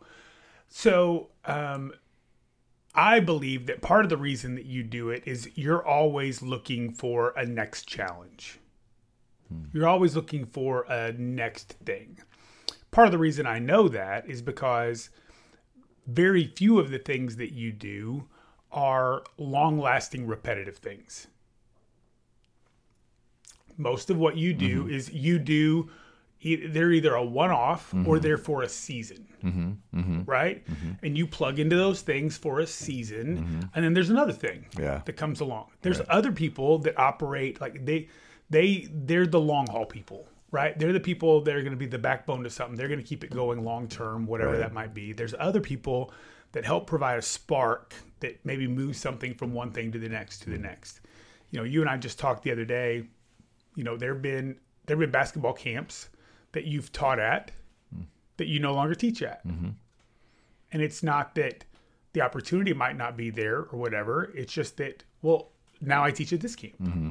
[0.67, 1.93] so, um,
[2.95, 6.91] I believe that part of the reason that you do it is you're always looking
[6.93, 8.59] for a next challenge.
[9.73, 12.17] You're always looking for a next thing.
[12.91, 15.10] Part of the reason I know that is because
[16.08, 18.27] very few of the things that you do
[18.71, 21.27] are long lasting repetitive things.
[23.77, 24.93] Most of what you do mm-hmm.
[24.93, 25.89] is you do
[26.43, 28.17] they're either a one off or mm-hmm.
[28.17, 29.27] they're for a season.
[29.43, 30.23] Mm-hmm.
[30.25, 30.65] Right?
[31.04, 33.69] And you plug into those things for a season.
[33.75, 35.01] And then there's another thing Yeah.
[35.06, 35.67] that comes along.
[35.82, 38.10] There's other people that operate like they
[38.49, 40.77] they they're the long haul people, right?
[40.77, 42.75] They're the people that are going to be the backbone to something.
[42.75, 45.13] They're going to keep it going long term, whatever that might be.
[45.13, 46.13] There's other people
[46.51, 50.39] that help provide a spark that maybe moves something from one thing to the next
[50.39, 50.63] to the hmm.
[50.63, 51.01] next.
[51.49, 53.05] You know, you and I just talked the other day.
[53.75, 56.09] You know, there've been there've been basketball camps
[56.51, 57.51] that you've taught at
[57.93, 58.03] hmm.
[58.37, 59.69] that you no longer teach at, mm-hmm.
[60.71, 61.63] and it's not that
[62.13, 64.31] the opportunity might not be there or whatever.
[64.35, 66.81] It's just that well, now I teach at this camp.
[66.81, 67.09] Mm-hmm.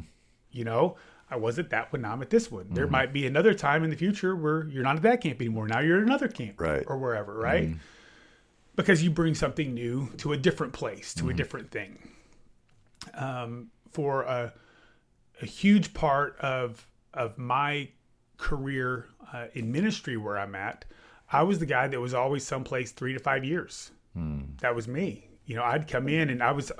[0.52, 0.96] You know,
[1.30, 2.66] I was at that one, now I'm at this one.
[2.70, 2.92] There mm-hmm.
[2.92, 5.68] might be another time in the future where you're not at that camp anymore.
[5.68, 6.84] Now you're at another camp, Right.
[6.86, 7.68] or wherever, right?
[7.68, 7.78] Mm-hmm.
[8.76, 11.36] Because you bring something new to a different place, to a mm-hmm.
[11.36, 11.98] different thing.
[13.14, 14.52] Um, for a,
[15.40, 17.88] a huge part of of my
[18.36, 20.84] career uh, in ministry where I'm at,
[21.32, 23.90] I was the guy that was always someplace three to five years.
[24.14, 24.40] Hmm.
[24.60, 25.28] That was me.
[25.46, 26.72] You know, I'd come in and I was,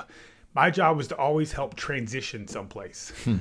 [0.54, 3.12] my job was to always help transition someplace.
[3.24, 3.38] Hmm.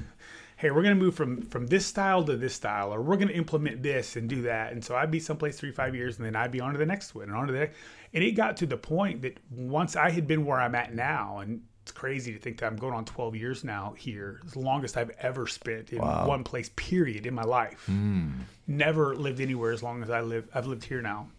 [0.60, 3.30] Hey, we're going to move from from this style to this style, or we're going
[3.30, 4.74] to implement this and do that.
[4.74, 6.86] And so I'd be someplace three five years, and then I'd be on to the
[6.86, 7.78] next one and on to the next.
[8.14, 11.40] And it got to the point that once I had been where I'm at now,
[11.40, 14.60] and it's crazy to think that I'm going on 12 years now here, it's the
[14.60, 17.86] longest I've ever spent in one place, period, in my life.
[17.86, 18.32] Hmm.
[18.68, 20.50] Never lived anywhere as long as I live.
[20.54, 21.30] I've lived here now.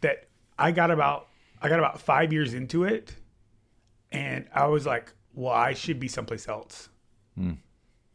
[0.00, 0.26] That
[0.58, 1.28] I got about
[1.62, 3.14] I got about five years into it,
[4.10, 6.88] and I was like, well, I should be someplace else.
[7.36, 7.52] Hmm.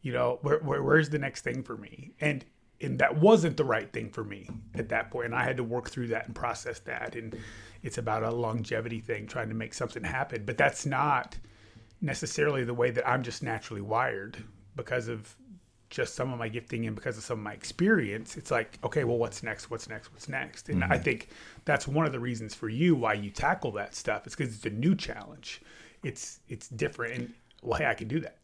[0.02, 2.12] You know, where, where where's the next thing for me?
[2.20, 2.44] And
[2.80, 5.26] and that wasn't the right thing for me at that point.
[5.26, 7.14] And I had to work through that and process that.
[7.14, 7.36] And
[7.82, 10.44] it's about a longevity thing, trying to make something happen.
[10.44, 11.38] But that's not
[12.00, 14.42] necessarily the way that I'm just naturally wired
[14.74, 15.36] because of
[15.90, 18.36] just some of my gifting and because of some of my experience.
[18.36, 19.70] It's like, okay, well, what's next?
[19.70, 20.12] What's next?
[20.12, 20.68] What's next?
[20.68, 21.02] And I mm-hmm.
[21.02, 21.28] think
[21.64, 24.26] that's one of the reasons for you why you tackle that stuff.
[24.26, 25.60] It's because it's a new challenge.
[26.02, 27.14] It's it's different.
[27.14, 28.38] And well, hey, I can do that.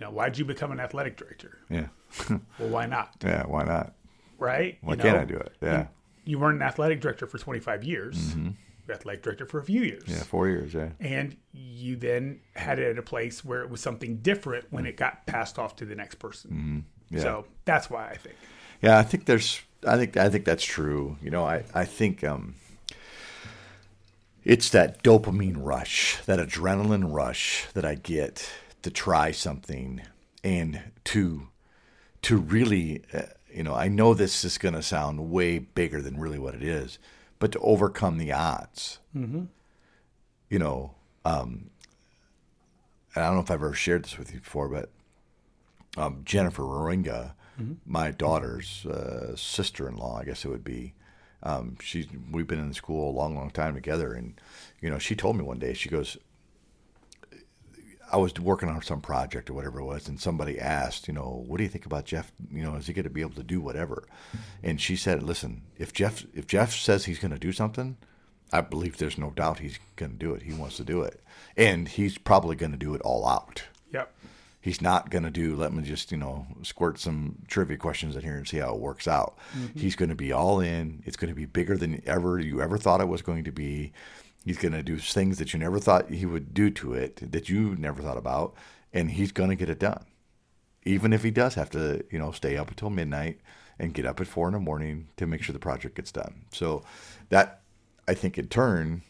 [0.00, 1.58] You know, why'd you become an athletic director?
[1.70, 1.86] Yeah.
[2.58, 3.14] Well, why not?
[3.24, 3.44] yeah.
[3.46, 3.94] Why not?
[4.38, 4.76] Right?
[4.82, 5.18] Why You can't?
[5.18, 5.52] I do it?
[5.62, 5.86] Yeah.
[6.24, 8.34] you weren't an athletic director for 25 years.
[8.36, 8.54] You
[8.88, 10.02] were athletic director for a few years.
[10.06, 10.22] Yeah.
[10.24, 10.74] Four years.
[10.74, 10.90] Yeah.
[11.00, 14.96] And you then had it at a place where it was something different when it
[14.96, 16.84] got passed off to the next person.
[17.10, 17.20] Yeah.
[17.20, 18.34] So that's why I think.
[18.82, 21.16] Yeah, I think there's I think I think that's true.
[21.22, 22.54] You know, I I think um
[24.44, 28.50] it's that dopamine rush, that adrenaline rush that I get
[28.82, 30.02] to try something
[30.44, 31.48] and to
[32.22, 36.18] to really uh, you know, I know this is going to sound way bigger than
[36.18, 36.98] really what it is,
[37.38, 38.98] but to overcome the odds.
[39.14, 39.44] Mm-hmm.
[40.48, 41.70] You know, um
[43.14, 44.88] and I don't know if I've ever shared this with you before, but
[45.96, 47.32] um, Jennifer Roringa,
[47.84, 50.94] my daughter's uh, sister-in-law, I guess it would be.
[51.42, 54.40] Um, she's we've been in school a long, long time together, and
[54.80, 56.16] you know, she told me one day she goes,
[58.12, 61.44] I was working on some project or whatever it was, and somebody asked, you know,
[61.46, 62.30] what do you think about Jeff?
[62.52, 64.04] You know, is he going to be able to do whatever?
[64.62, 67.96] And she said, listen, if Jeff if Jeff says he's going to do something,
[68.52, 70.42] I believe there's no doubt he's going to do it.
[70.42, 71.22] He wants to do it,
[71.56, 74.12] and he's probably going to do it all out Yep.
[74.60, 78.22] he's not going to do let me just you know squirt some trivia questions in
[78.22, 79.78] here and see how it works out mm-hmm.
[79.78, 82.78] he's going to be all in it's going to be bigger than ever you ever
[82.78, 83.92] thought it was going to be
[84.44, 87.48] he's going to do things that you never thought he would do to it that
[87.48, 88.54] you never thought about
[88.92, 90.04] and he's going to get it done
[90.84, 93.38] even if he does have to you know stay up until midnight
[93.78, 96.44] and get up at four in the morning to make sure the project gets done
[96.52, 96.82] so
[97.28, 97.60] that
[98.08, 99.02] i think in turn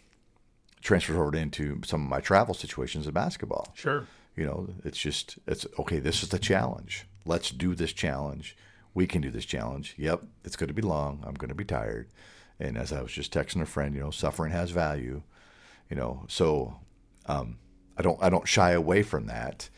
[0.81, 4.07] transfers over into some of my travel situations in basketball Sure.
[4.37, 5.99] you know, it's just it's okay.
[6.01, 7.07] This is the challenge.
[7.25, 8.57] Let's do this challenge.
[8.95, 9.95] We can do this challenge.
[9.97, 11.23] Yep, it's going to be long.
[11.25, 12.09] I'm going to be tired.
[12.63, 15.23] And as I was just texting a friend, you know, suffering has value.
[15.91, 16.77] You know, so
[17.27, 17.59] um,
[17.99, 19.69] I don't I don't shy away from that,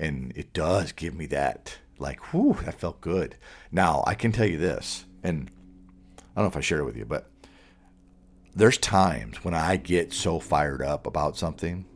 [0.00, 3.36] and it does give me that like, whew, that felt good.
[3.70, 5.50] Now I can tell you this, and
[6.18, 7.30] I don't know if I shared it with you, but
[8.54, 11.86] there's times when I get so fired up about something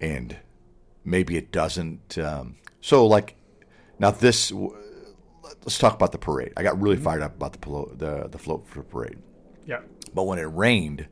[0.00, 0.36] and
[1.04, 2.16] maybe it doesn't.
[2.18, 3.36] Um, so, like,
[3.98, 4.52] now this,
[5.64, 6.52] let's talk about the parade.
[6.56, 9.18] I got really fired up about the the the float for the parade,
[9.66, 9.88] Yep.
[10.14, 11.06] but when it rained,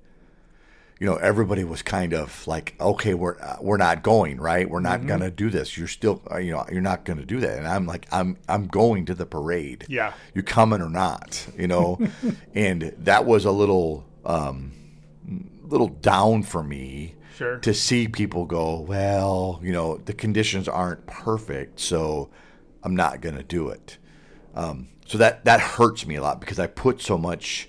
[1.01, 4.69] you know, everybody was kind of like, okay, we're uh, we're not going, right?
[4.69, 5.77] We're not gonna do this.
[5.77, 7.59] You're still, uh, you know, you're not gonna do that.
[7.59, 9.87] And I'm like, I'm I'm going to the parade.
[9.89, 10.13] Yeah.
[10.35, 11.47] you coming or not?
[11.59, 11.99] You know,
[12.55, 14.73] and that was a little um,
[15.63, 17.57] little down for me Sure.
[17.61, 22.29] to see people go, well, you know, the conditions aren't perfect, so
[22.83, 23.97] I'm not going to do it.
[24.55, 27.69] Um, so that that hurts me a lot because I put so much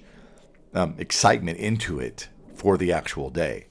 [0.73, 3.67] um, excitement into it for the actual day.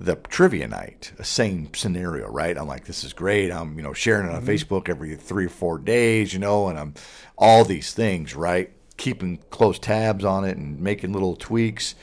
[0.00, 2.56] The trivia night, a same scenario, right?
[2.56, 3.50] I'm like, this is great.
[3.50, 6.78] I'm, you know, sharing it on Facebook every three or four days, you know, and
[6.78, 6.94] I'm
[7.36, 8.70] all these things, right?
[8.96, 11.96] Keeping close tabs on it and making little tweaks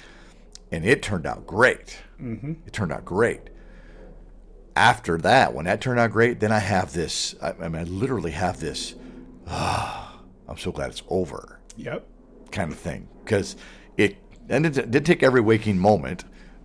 [0.71, 1.97] and it turned out great.
[2.21, 2.53] Mm-hmm.
[2.65, 3.49] It turned out great.
[4.75, 7.33] After that, when that turned out great, then I have this.
[7.41, 8.93] I, I mean, I literally have this.
[9.47, 12.05] I'm so glad it's over, Yep.
[12.51, 13.07] kind of thing.
[13.23, 13.55] Because
[13.97, 16.23] it and it did take every waking moment,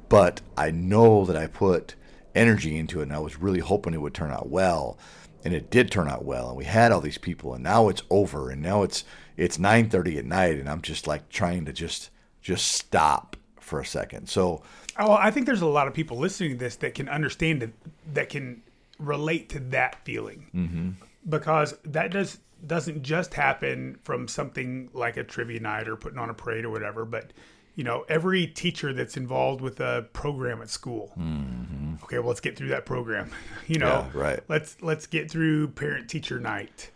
[0.08, 1.94] but I know that I put
[2.34, 4.98] energy into it, and I was really hoping it would turn out well,
[5.44, 6.48] and it did turn out well.
[6.48, 9.04] And we had all these people, and now it's over, and now it's
[9.36, 12.10] it's 9:30 at night, and I'm just like trying to just
[12.42, 14.28] just stop for a second.
[14.28, 14.62] So
[14.98, 17.72] Oh, I think there's a lot of people listening to this that can understand it,
[18.12, 18.62] that can
[18.98, 20.90] relate to that feeling, mm-hmm.
[21.28, 26.30] because that does doesn't just happen from something like a trivia night or putting on
[26.30, 27.32] a parade or whatever, but
[27.76, 31.12] you know, every teacher that's involved with a program at school.
[31.18, 31.94] Mm-hmm.
[32.02, 33.30] Okay, well, let's get through that program.
[33.66, 34.40] You know, Yeah, right.
[34.48, 36.90] Let's let's get through parent teacher night.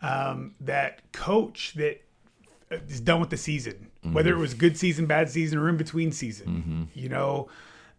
[0.00, 2.02] Um, that coach that
[2.72, 4.40] uh, is done with the season, whether it mm-hmm.
[4.40, 6.48] was good season, bad season, or in between season.
[6.48, 6.98] Mm-hmm.
[6.98, 7.48] You know,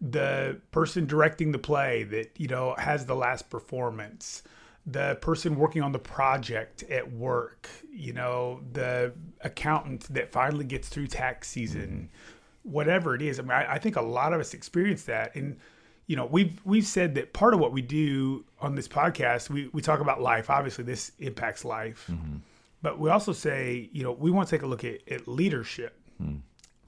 [0.00, 4.42] the person directing the play that you know has the last performance
[4.90, 9.12] the person working on the project at work you know the
[9.42, 12.70] accountant that finally gets through tax season mm-hmm.
[12.70, 13.38] whatever it is.
[13.38, 15.34] I mean I, I think a lot of us experience that.
[15.34, 15.58] And
[16.06, 19.68] you know we've we've said that part of what we do on this podcast we,
[19.72, 20.48] we talk about life.
[20.48, 22.06] Obviously this impacts life.
[22.10, 22.36] Mm-hmm.
[22.80, 26.00] But we also say you know we want to take a look at, at leadership.
[26.18, 26.36] Hmm.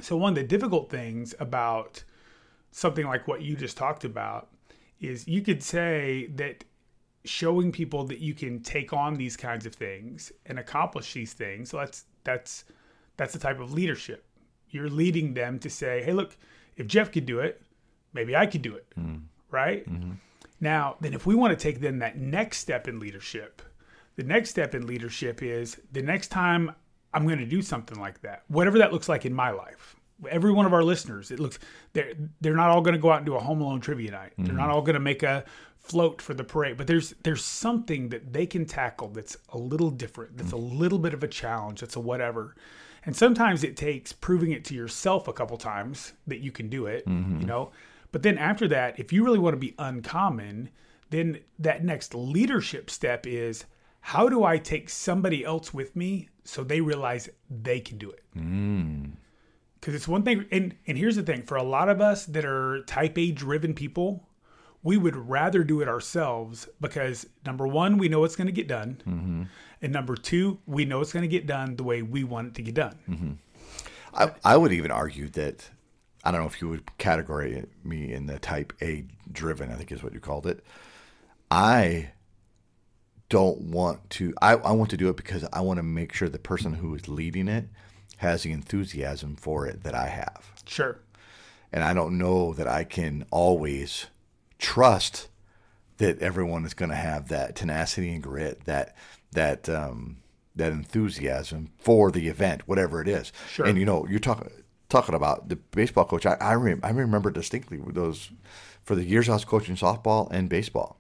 [0.01, 2.03] So one of the difficult things about
[2.71, 4.49] something like what you just talked about
[5.01, 6.65] is you could say that
[7.25, 11.71] showing people that you can take on these kinds of things and accomplish these things
[11.71, 12.65] so that's that's
[13.17, 14.25] that's the type of leadership.
[14.71, 16.37] You're leading them to say hey look
[16.77, 17.61] if jeff could do it
[18.13, 18.87] maybe i could do it.
[18.99, 19.19] Mm-hmm.
[19.51, 19.89] Right?
[19.91, 20.13] Mm-hmm.
[20.61, 23.63] Now then if we want to take then that next step in leadership
[24.17, 26.73] the next step in leadership is the next time
[27.13, 29.97] i'm going to do something like that whatever that looks like in my life
[30.29, 31.59] every one of our listeners it looks
[31.93, 34.33] they're they're not all going to go out and do a home alone trivia night.
[34.37, 34.57] They're mm-hmm.
[34.57, 35.45] not all going to make a
[35.81, 39.91] float for the parade but there's there's something that they can tackle that's a little
[39.91, 40.79] different that's a mm.
[40.79, 42.55] little bit of a challenge that's a whatever.
[43.03, 46.85] And sometimes it takes proving it to yourself a couple times that you can do
[46.87, 47.41] it mm-hmm.
[47.41, 47.73] you know?
[48.13, 50.71] But then after that if you really want to be uncommon
[51.09, 53.65] then that next leadership step is
[54.03, 58.23] how do i take somebody else with me so they realize they can do it?
[58.37, 59.13] Mm.
[59.75, 62.45] Because it's one thing and and here's the thing for a lot of us that
[62.45, 64.29] are type a driven people
[64.83, 68.69] we would rather do it ourselves because number one we know it's going to get
[68.69, 69.01] done.
[69.07, 69.43] Mm-hmm.
[69.83, 72.55] And number two we know it's going to get done the way we want it
[72.55, 72.99] to get done.
[73.09, 73.33] Mm-hmm.
[74.15, 75.71] I, I would even argue that
[76.25, 79.93] I don't know if you would categorize me in the type A driven, I think
[79.93, 80.65] is what you called it.
[81.51, 82.11] I
[83.29, 86.29] don't want to I, I want to do it because I want to make sure
[86.29, 87.69] the person who is leading it
[88.19, 90.53] has the enthusiasm for it that I have.
[90.67, 91.01] sure.
[91.73, 94.07] And I don't know that I can always
[94.61, 95.29] trust
[95.99, 98.97] that everyone is going to have that tenacity and grit, that
[99.33, 100.19] that um,
[100.57, 103.33] that enthusiasm for the event, whatever it is.
[103.51, 103.67] Sure.
[103.67, 104.51] And you know, you're talking
[104.89, 106.27] talking about the baseball coach.
[106.27, 108.31] I I, rem- I remember distinctly those
[108.83, 110.99] for the years I was coaching softball and baseball.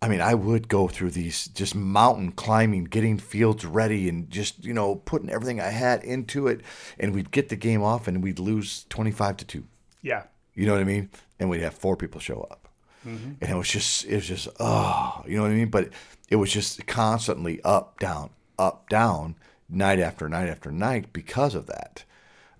[0.00, 4.64] I mean, I would go through these just mountain climbing, getting fields ready, and just
[4.64, 6.62] you know putting everything I had into it,
[6.98, 9.64] and we'd get the game off, and we'd lose twenty five to two.
[10.02, 10.24] yeah
[10.54, 11.10] You know what I mean?
[11.42, 12.68] And we'd have four people show up.
[13.04, 13.32] Mm-hmm.
[13.40, 15.70] And it was just, it was just, oh, you know what I mean?
[15.70, 15.88] But
[16.28, 18.30] it was just constantly up, down,
[18.60, 19.34] up, down,
[19.68, 22.04] night after night after night because of that.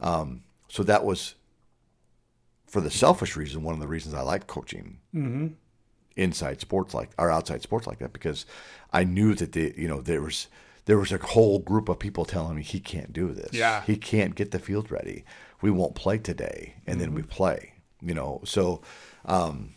[0.00, 1.36] Um, so that was,
[2.66, 5.46] for the selfish reason, one of the reasons I like coaching mm-hmm.
[6.16, 8.46] inside sports like, or outside sports like that, because
[8.92, 10.48] I knew that the, you know, there was,
[10.86, 13.52] there was a whole group of people telling me he can't do this.
[13.52, 13.82] Yeah.
[13.82, 15.24] He can't get the field ready.
[15.60, 16.74] We won't play today.
[16.84, 17.16] And then mm-hmm.
[17.18, 17.71] we play,
[18.02, 18.40] you know.
[18.44, 18.82] So,
[19.24, 19.74] um,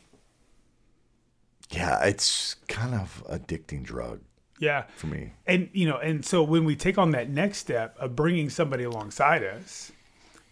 [1.72, 4.22] yeah, it's kind of addicting drug
[4.60, 5.34] yeah for me.
[5.46, 8.86] and you know and so when we take on that next step of bringing somebody
[8.86, 9.92] alongside us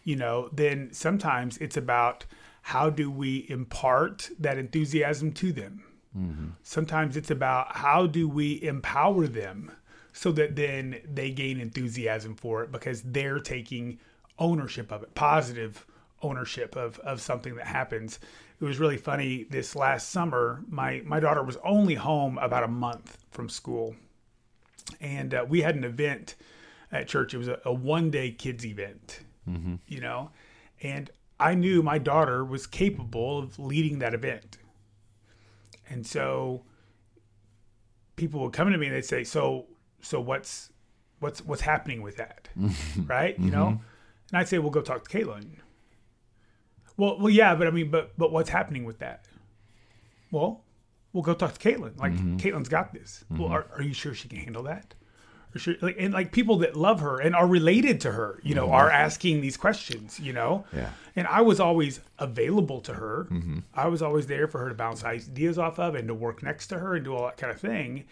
[0.04, 2.26] you know then sometimes it's about
[2.64, 5.84] how do we impart that enthusiasm to them
[6.64, 9.72] sometimes it's about how do we empower them
[10.12, 13.98] so that then they gain enthusiasm for it because they're taking
[14.38, 15.86] ownership of it positive
[16.24, 18.20] ownership of, of something that happens
[18.60, 22.68] it was really funny this last summer my my daughter was only home about a
[22.68, 23.96] month from school
[25.02, 26.36] and uh, we had an event
[26.92, 27.34] at church.
[27.34, 29.22] It was a, a one day kids event,
[29.88, 30.32] you know,
[30.82, 31.10] and
[31.40, 34.58] I knew my daughter was capable of leading that event.
[35.90, 36.64] And so
[38.16, 39.66] people would come to me and they'd say, "So,
[40.02, 40.72] so what's
[41.20, 42.48] what's what's happening with that?"
[43.06, 43.38] right?
[43.38, 45.58] You know, and I'd say, "We'll go talk to Caitlin."
[46.98, 49.26] Well, well, yeah, but I mean, but but what's happening with that?
[50.32, 50.64] Well,
[51.12, 51.98] we'll go talk to Caitlin.
[52.00, 52.38] Like mm-hmm.
[52.38, 53.24] Caitlin's got this.
[53.30, 53.54] Well, mm-hmm.
[53.54, 54.94] are, are you sure she can handle that?
[55.56, 58.66] Sure, like, and like people that love her and are related to her, you know,
[58.66, 58.74] mm-hmm.
[58.74, 60.66] are asking these questions, you know.
[60.76, 60.90] Yeah.
[61.16, 63.28] And I was always available to her.
[63.76, 66.68] I was always there for her to bounce ideas off of and to work next
[66.68, 68.06] to her and do all that kind of thing.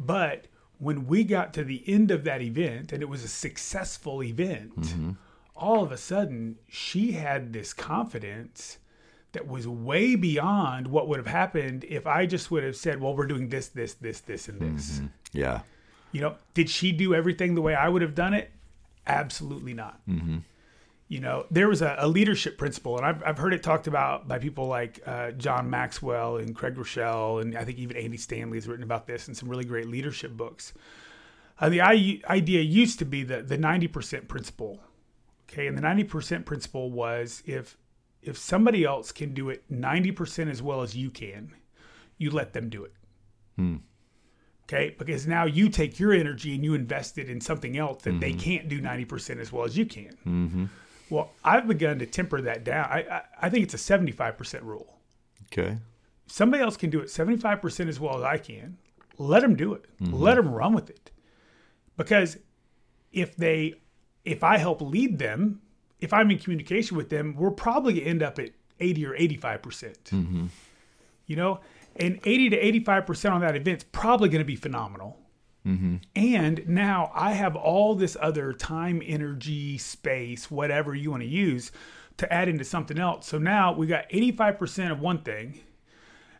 [0.00, 0.46] But
[0.78, 4.74] when we got to the end of that event and it was a successful event,
[5.58, 8.78] all of a sudden she had this confidence
[9.32, 13.14] that was way beyond what would have happened if I just would have said, "Well,
[13.14, 15.02] we're doing this, this, this, this, and this."
[15.32, 15.60] Yeah.
[16.12, 18.50] You know, did she do everything the way I would have done it?
[19.06, 20.00] Absolutely not.
[21.08, 24.28] You know, there was a, a leadership principle, and I've, I've heard it talked about
[24.28, 28.58] by people like uh, John Maxwell and Craig Groeschel, and I think even Andy Stanley
[28.58, 30.74] has written about this in some really great leadership books.
[31.58, 34.80] Uh, the I, idea used to be the the ninety percent principle.
[35.48, 37.76] Okay, and the ninety percent principle was if
[38.22, 41.54] if somebody else can do it 90% as well as you can,
[42.18, 42.92] you let them do it.
[43.56, 43.76] Hmm.
[44.64, 48.20] Okay, because now you take your energy and you invest it in something else that
[48.20, 48.38] they mm-hmm.
[48.38, 50.12] can't do 90% as well as you can.
[50.26, 50.64] Mm-hmm.
[51.08, 52.86] Well, I've begun to temper that down.
[52.90, 54.98] I, I, I think it's a 75% rule.
[55.46, 55.78] Okay.
[56.26, 58.76] Somebody else can do it 75% as well as I can.
[59.16, 59.86] Let them do it.
[60.02, 60.14] Mm-hmm.
[60.14, 61.10] Let them run with it.
[61.96, 62.36] Because
[63.10, 63.74] if they,
[64.28, 65.60] if I help lead them,
[66.00, 68.50] if I'm in communication with them, we're probably to end up at
[68.80, 69.62] 80 or 85%.
[69.62, 70.46] percent mm-hmm.
[71.26, 71.60] You know,
[71.96, 75.18] and 80 to 85% on that event's probably going to be phenomenal.
[75.66, 75.96] Mm-hmm.
[76.16, 81.72] And now I have all this other time, energy, space, whatever you want to use
[82.18, 83.26] to add into something else.
[83.26, 85.60] So now we got 85% of one thing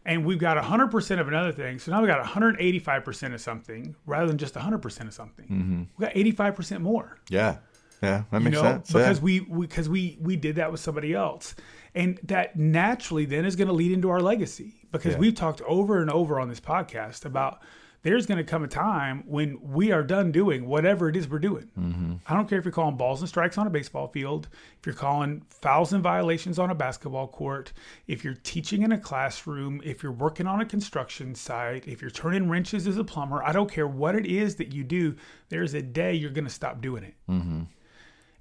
[0.04, 1.78] and we've got 100% of another thing.
[1.78, 5.44] So now we've got 185% of something rather than just 100% of something.
[5.46, 5.82] Mm-hmm.
[5.96, 7.58] We got 85% more Yeah.
[8.02, 8.24] Yeah.
[8.30, 8.92] That you makes know, sense.
[8.92, 9.24] because yeah.
[9.24, 11.54] we because we, we did that with somebody else,
[11.94, 14.74] and that naturally then is going to lead into our legacy.
[14.92, 15.18] Because Yeah.
[15.18, 17.60] we've talked over and over on this podcast about
[18.02, 21.40] there's going to come a time when we are done doing whatever it is we're
[21.40, 21.68] doing.
[21.76, 22.14] Mm-hmm.
[22.28, 24.94] I don't care if you're calling balls and strikes on a baseball field, if you're
[24.94, 27.72] calling fouls and violations on a basketball court,
[28.06, 32.10] if you're teaching in a classroom, if you're working on a construction site, if you're
[32.12, 33.42] turning wrenches as a plumber.
[33.42, 35.16] I don't care what it is that you do.
[35.48, 37.14] There's a day you're going to stop doing it.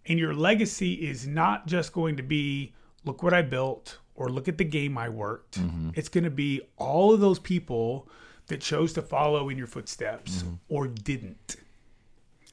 [0.07, 2.73] And your legacy is not just going to be,
[3.05, 5.59] look what I built or look at the game I worked.
[5.95, 8.07] It's going to be all of those people
[8.47, 11.57] that chose to follow in your footsteps or didn't.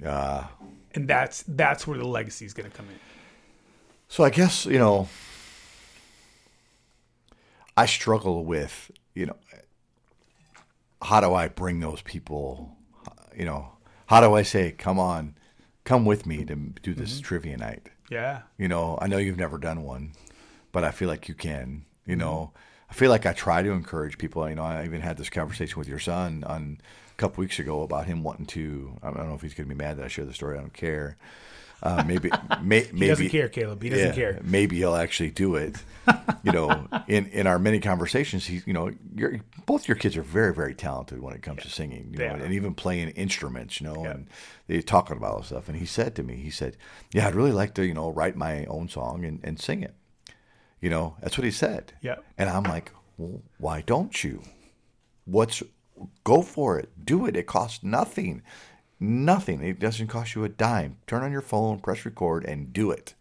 [0.05, 0.45] Uh,
[0.97, 2.99] And that's that's where the legacy is going to come in.
[4.09, 5.09] So I guess, you know,
[7.77, 9.37] I struggle with, you know,
[11.03, 12.77] how do I bring those people,
[13.37, 13.71] you know,
[14.07, 15.35] how do I say, come on,
[15.85, 17.23] come with me to do this mm-hmm.
[17.23, 17.89] trivia night?
[18.11, 18.43] Yeah.
[18.59, 20.13] You know, I know you've never done one,
[20.73, 21.85] but I feel like you can.
[22.07, 22.91] You know, mm-hmm.
[22.91, 24.49] I feel like I try to encourage people.
[24.49, 26.81] You know, I even had this conversation with your son on
[27.11, 28.99] a couple weeks ago about him wanting to.
[29.03, 30.59] I don't know if he's going to be mad that I share the story.
[30.59, 31.17] I don't care.
[31.85, 32.31] Uh, maybe,
[32.63, 33.83] may, maybe He doesn't care, Caleb.
[33.83, 34.41] He doesn't yeah, care.
[34.43, 35.77] Maybe he'll actually do it.
[36.43, 40.23] you know, in in our many conversations, he's you know, you're, both your kids are
[40.23, 42.09] very very talented when it comes to singing.
[42.13, 43.81] You know, and even playing instruments.
[43.81, 44.27] You know, and
[44.67, 45.69] they talking about all this stuff.
[45.69, 46.77] And he said to me, he said,
[47.13, 49.95] "Yeah, I'd really like to you know write my own song and, and sing it."
[50.81, 51.95] You know, that's what he said.
[52.03, 52.17] Yeah.
[52.37, 54.43] And I'm like, well, why don't you?
[55.25, 55.63] What's
[56.25, 56.91] go for it?
[57.03, 57.37] Do it.
[57.37, 58.43] It costs nothing.
[59.01, 59.63] Nothing.
[59.63, 60.99] It doesn't cost you a dime.
[61.07, 63.15] Turn on your phone, press record, and do it.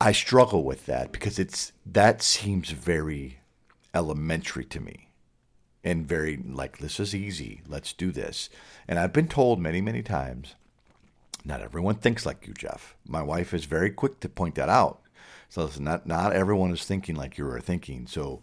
[0.00, 3.40] I struggle with that because it's that seems very
[3.94, 5.08] elementary to me
[5.82, 7.62] and very like this is easy.
[7.66, 8.48] Let's do this.
[8.86, 10.54] And I've been told many, many times
[11.44, 12.94] not everyone thinks like you, Jeff.
[13.06, 15.00] My wife is very quick to point that out.
[15.48, 18.06] So listen, not not everyone is thinking like you are thinking.
[18.06, 18.42] So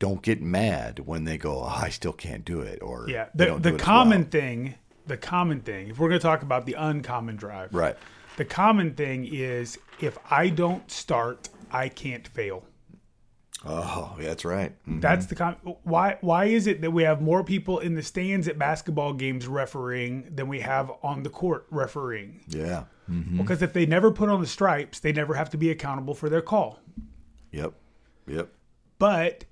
[0.00, 3.28] don't get mad when they go, oh, I still can't do it, or Yeah.
[3.34, 4.74] The, the do it as common well." thing,
[5.06, 7.96] the common thing, if we're going to talk about the uncommon drive, right?
[8.36, 12.64] the common thing is if I don't start, I can't fail.
[13.66, 14.72] Oh, yeah, that's right.
[14.88, 15.02] Mhm.
[15.02, 16.16] That's the com- why.
[16.22, 20.34] Why is it that we have more people in the stands at basketball games refereeing
[20.34, 22.40] than we have on the court refereeing?
[22.48, 22.84] Yeah.
[23.10, 23.36] Mhm.
[23.36, 26.30] Because if they never put on the stripes, they never have to be accountable for
[26.30, 26.78] their call.
[27.52, 27.74] Yep.
[28.28, 28.48] Yep.
[28.98, 29.44] But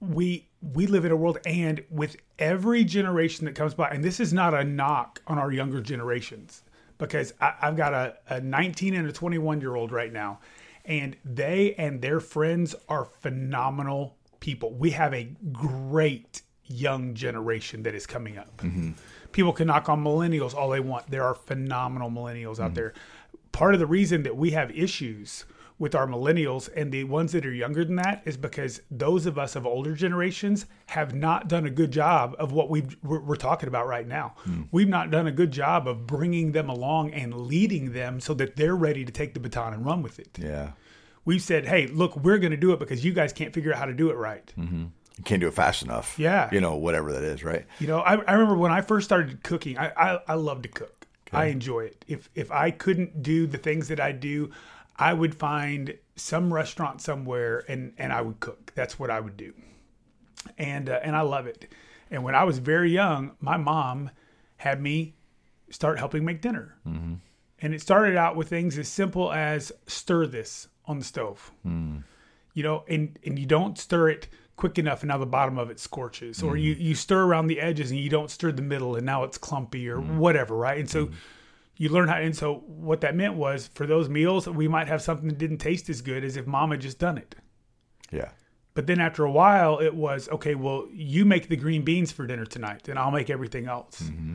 [0.00, 4.20] we we live in a world, and with every generation that comes by, and this
[4.20, 6.62] is not a knock on our younger generations,
[6.98, 10.40] because I, I've got a, a 19 and a 21 year old right now,
[10.84, 14.72] and they and their friends are phenomenal people.
[14.74, 18.56] We have a great young generation that is coming up.
[18.58, 18.92] Mm-hmm.
[19.32, 21.10] People can knock on millennials all they want.
[21.10, 22.74] There are phenomenal millennials out mm-hmm.
[22.74, 22.94] there.
[23.52, 25.44] Part of the reason that we have issues
[25.78, 29.38] with our millennials and the ones that are younger than that is because those of
[29.38, 33.36] us of older generations have not done a good job of what we we're, we're
[33.36, 34.34] talking about right now.
[34.38, 34.62] Hmm.
[34.70, 38.56] We've not done a good job of bringing them along and leading them so that
[38.56, 40.38] they're ready to take the baton and run with it.
[40.40, 40.72] Yeah.
[41.24, 43.78] We've said, "Hey, look, we're going to do it because you guys can't figure out
[43.78, 44.84] how to do it right." Mm-hmm.
[45.18, 46.18] You can't do it fast enough.
[46.18, 46.48] Yeah.
[46.52, 47.66] You know, whatever that is, right?
[47.80, 49.78] You know, I, I remember when I first started cooking.
[49.78, 51.06] I, I, I love to cook.
[51.32, 52.04] I enjoy it.
[52.08, 54.50] If if I couldn't do the things that I do,
[54.98, 58.72] I would find some restaurant somewhere and and I would cook.
[58.74, 59.54] That's what I would do.
[60.58, 61.70] And uh, and I love it.
[62.10, 64.10] And when I was very young, my mom
[64.58, 65.16] had me
[65.70, 66.76] start helping make dinner.
[66.86, 67.14] Mm-hmm.
[67.60, 72.02] And it started out with things as simple as stir this on the stove mm.
[72.54, 75.70] you know, and and you don't stir it quick enough, and now the bottom of
[75.70, 76.82] it scorches, or you mm-hmm.
[76.82, 79.88] you stir around the edges and you don't stir the middle, and now it's clumpy
[79.88, 80.18] or mm-hmm.
[80.18, 80.78] whatever, right?
[80.78, 81.10] And so
[81.76, 85.02] You learn how, and so what that meant was for those meals, we might have
[85.02, 87.34] something that didn't taste as good as if mom had just done it.
[88.10, 88.30] Yeah.
[88.74, 90.54] But then after a while, it was okay.
[90.54, 94.02] Well, you make the green beans for dinner tonight, and I'll make everything else.
[94.02, 94.34] Mm-hmm.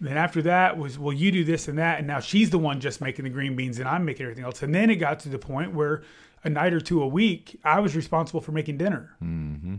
[0.00, 2.80] Then after that was well, you do this and that, and now she's the one
[2.80, 4.62] just making the green beans, and I'm making everything else.
[4.62, 6.02] And then it got to the point where
[6.44, 9.16] a night or two a week, I was responsible for making dinner.
[9.22, 9.76] Mm-hmm.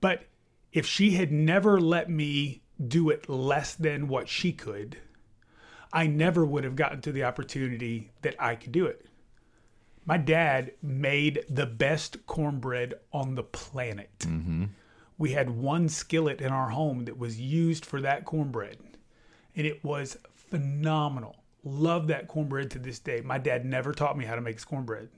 [0.00, 0.24] But
[0.72, 4.96] if she had never let me do it less than what she could,
[5.92, 9.06] I never would have gotten to the opportunity that I could do it.
[10.04, 14.10] My dad made the best cornbread on the planet.
[14.20, 14.64] Mm-hmm.
[15.18, 18.78] We had one skillet in our home that was used for that cornbread,
[19.54, 21.36] and it was phenomenal.
[21.62, 23.20] Love that cornbread to this day.
[23.20, 25.10] My dad never taught me how to make his cornbread.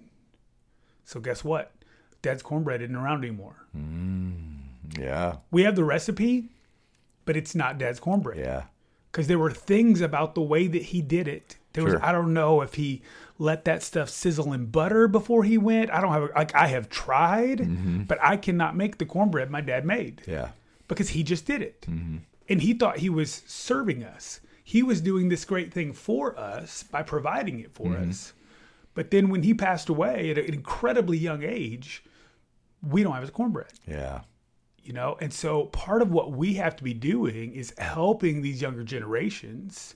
[1.06, 1.72] So, guess what?
[2.20, 3.56] Dad's cornbread isn't around anymore.
[3.76, 4.58] Mm,
[4.98, 5.36] yeah.
[5.50, 6.50] We have the recipe,
[7.24, 8.38] but it's not Dad's cornbread.
[8.38, 8.64] Yeah.
[9.14, 11.56] Because there were things about the way that he did it.
[11.72, 13.02] There was I don't know if he
[13.38, 15.90] let that stuff sizzle in butter before he went.
[15.92, 18.02] I don't have like I have tried, mm-hmm.
[18.02, 20.48] but I cannot make the cornbread my dad made Yeah.
[20.88, 21.82] because he just did it.
[21.82, 22.18] Mm-hmm.
[22.48, 24.40] And he thought he was serving us.
[24.64, 28.10] He was doing this great thing for us by providing it for mm-hmm.
[28.10, 28.32] us.
[28.94, 32.02] But then when he passed away at an incredibly young age,
[32.82, 34.22] we don't have his cornbread Yeah.
[34.84, 38.60] You know and so part of what we have to be doing is helping these
[38.62, 39.94] younger generations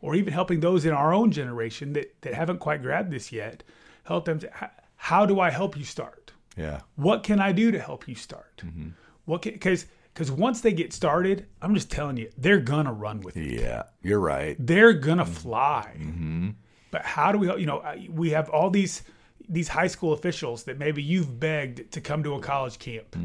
[0.00, 3.62] or even helping those in our own generation that, that haven't quite grabbed this yet
[4.04, 4.50] help them to
[4.96, 6.80] how do i help you start Yeah.
[6.96, 8.88] what can i do to help you start mm-hmm.
[9.24, 13.36] what because because once they get started i'm just telling you they're gonna run with
[13.36, 13.84] it Yeah.
[14.02, 14.56] You're right.
[14.58, 15.32] they're gonna mm-hmm.
[15.32, 15.94] fly.
[15.98, 16.50] Mm-hmm.
[16.90, 17.46] But how do we?
[17.46, 19.02] help- You know, we have all these
[19.48, 23.16] these high school officials that maybe you've begged to come to a college camp,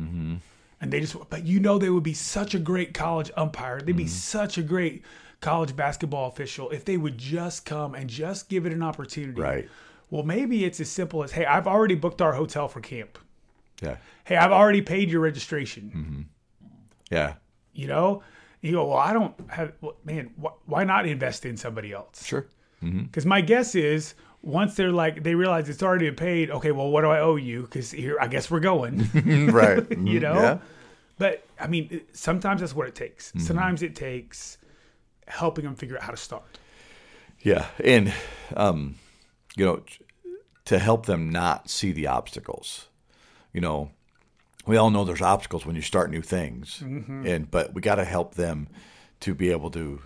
[0.82, 1.15] and they just.
[1.30, 3.80] But you know, they would be such a great college umpire.
[3.82, 4.09] They'd be mm-hmm.
[4.09, 5.03] such a great
[5.39, 9.39] college basketball official if they would just come and just give it an opportunity.
[9.39, 9.69] Right.
[10.09, 13.19] Well, maybe it's as simple as, hey, I've already booked our hotel for camp.
[13.82, 13.97] Yeah.
[14.23, 15.91] Hey, I've already paid your registration.
[15.95, 16.21] Mm-hmm.
[17.11, 17.34] Yeah.
[17.73, 18.23] You know,
[18.61, 19.73] you go, well, I don't have.
[19.82, 22.25] Well, man, wh- why not invest in somebody else?
[22.25, 22.47] Sure.
[22.84, 23.03] Mm-hmm.
[23.03, 26.51] Because my guess is once they're like they realize it's already paid.
[26.51, 27.63] Okay, well, what do I owe you?
[27.63, 29.09] Because here, I guess we're going.
[29.51, 29.85] right.
[29.91, 30.35] you know.
[30.35, 30.57] Yeah.
[31.17, 33.29] But I mean, sometimes that's what it takes.
[33.29, 33.39] Mm-hmm.
[33.39, 34.57] Sometimes it takes
[35.27, 36.59] helping them figure out how to start.
[37.41, 38.13] Yeah, and
[38.55, 38.95] um,
[39.55, 39.83] you know,
[40.65, 42.88] to help them not see the obstacles.
[43.53, 43.91] You know,
[44.65, 48.05] we all know there's obstacles when you start new things, and but we got to
[48.05, 48.67] help them
[49.21, 50.01] to be able to,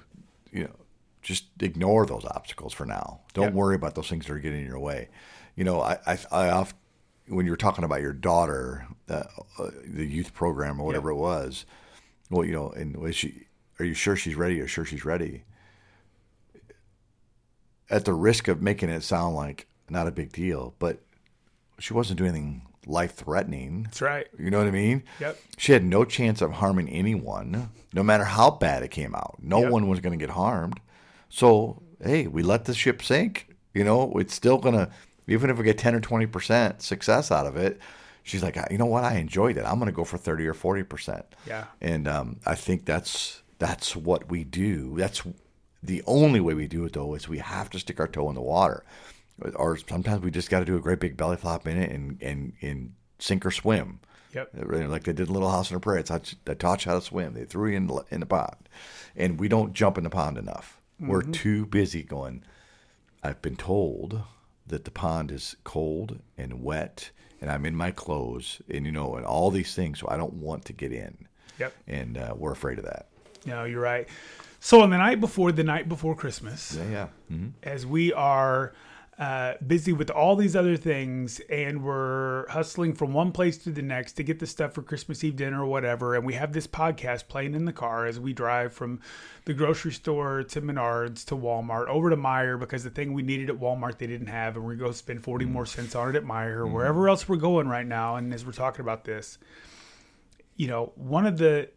[0.52, 0.76] you know,
[1.22, 3.22] just ignore those obstacles for now.
[3.34, 3.54] Don't Yep.
[3.54, 5.10] worry about those things that are getting in your way.
[5.56, 6.76] You know, I I, I oft,
[7.28, 9.24] when you were talking about your daughter, uh,
[9.60, 11.66] uh, the youth program or whatever it was,
[12.30, 13.48] well, you know, and she?
[13.80, 14.56] Are you sure she's ready?
[14.60, 15.44] Are you sure she's ready?
[17.90, 21.02] at the risk of making it sound like not a big deal, but
[21.78, 23.84] she wasn't doing anything life threatening.
[23.84, 24.28] That's right.
[24.40, 25.04] You know what I mean?
[25.20, 25.38] Yep.
[25.58, 29.40] She had no chance of harming anyone, no matter how bad it came out.
[29.42, 29.72] No Yep.
[29.72, 30.80] one was going to get harmed.
[31.32, 33.48] So, hey, we let the ship sink.
[33.74, 34.90] You know, it's still going to,
[35.28, 37.80] even if we get 10 or 20% success out of it,
[38.24, 39.06] she's like, you know what?
[39.06, 39.64] I enjoyed it.
[39.66, 41.24] I'm going to go for 30 or 40%.
[41.48, 41.66] Yeah.
[41.80, 44.98] And um, I think that's that's what we do.
[44.98, 45.22] That's
[45.82, 48.36] the only way we do it, though, is we have to stick our toe in
[48.36, 48.84] the water,
[49.56, 52.22] or sometimes we just got to do a great big belly flop in it and
[52.22, 54.00] and, and sink or swim.
[54.34, 54.50] Yep.
[54.56, 56.02] Like they did in Little House on the Prairie.
[56.02, 57.34] They taught, they taught you how to swim.
[57.36, 58.68] They threw you in, the- in the pond,
[59.16, 60.81] and we don't jump in the pond enough.
[61.02, 62.44] We're too busy going.
[63.24, 64.22] I've been told
[64.68, 69.16] that the pond is cold and wet, and I'm in my clothes, and you know,
[69.16, 70.00] and all these things.
[70.00, 71.28] So I don't want to get in,
[71.60, 71.74] Yep.
[71.88, 73.08] and uh, we're afraid of that.
[73.46, 74.08] No, you're right.
[74.60, 77.08] So on the night before the night before Christmas, Yeah, yeah.
[77.30, 78.74] hmm as we are
[79.20, 83.82] uh, busy with all these other things and we're hustling from one place to the
[83.82, 86.16] next to get the stuff for Christmas Eve dinner or whatever.
[86.16, 89.00] And we have this podcast playing in the car as we drive from
[89.46, 93.50] the grocery store to Menards to Walmart over to Meijer because the thing we needed
[93.50, 94.56] at Walmart they didn't have.
[94.56, 97.28] And we're going to spend 40 more cents on it at Meijer or wherever else
[97.28, 98.16] we're going right now.
[98.16, 99.38] And as we're talking about this,
[100.56, 101.70] you know, one of the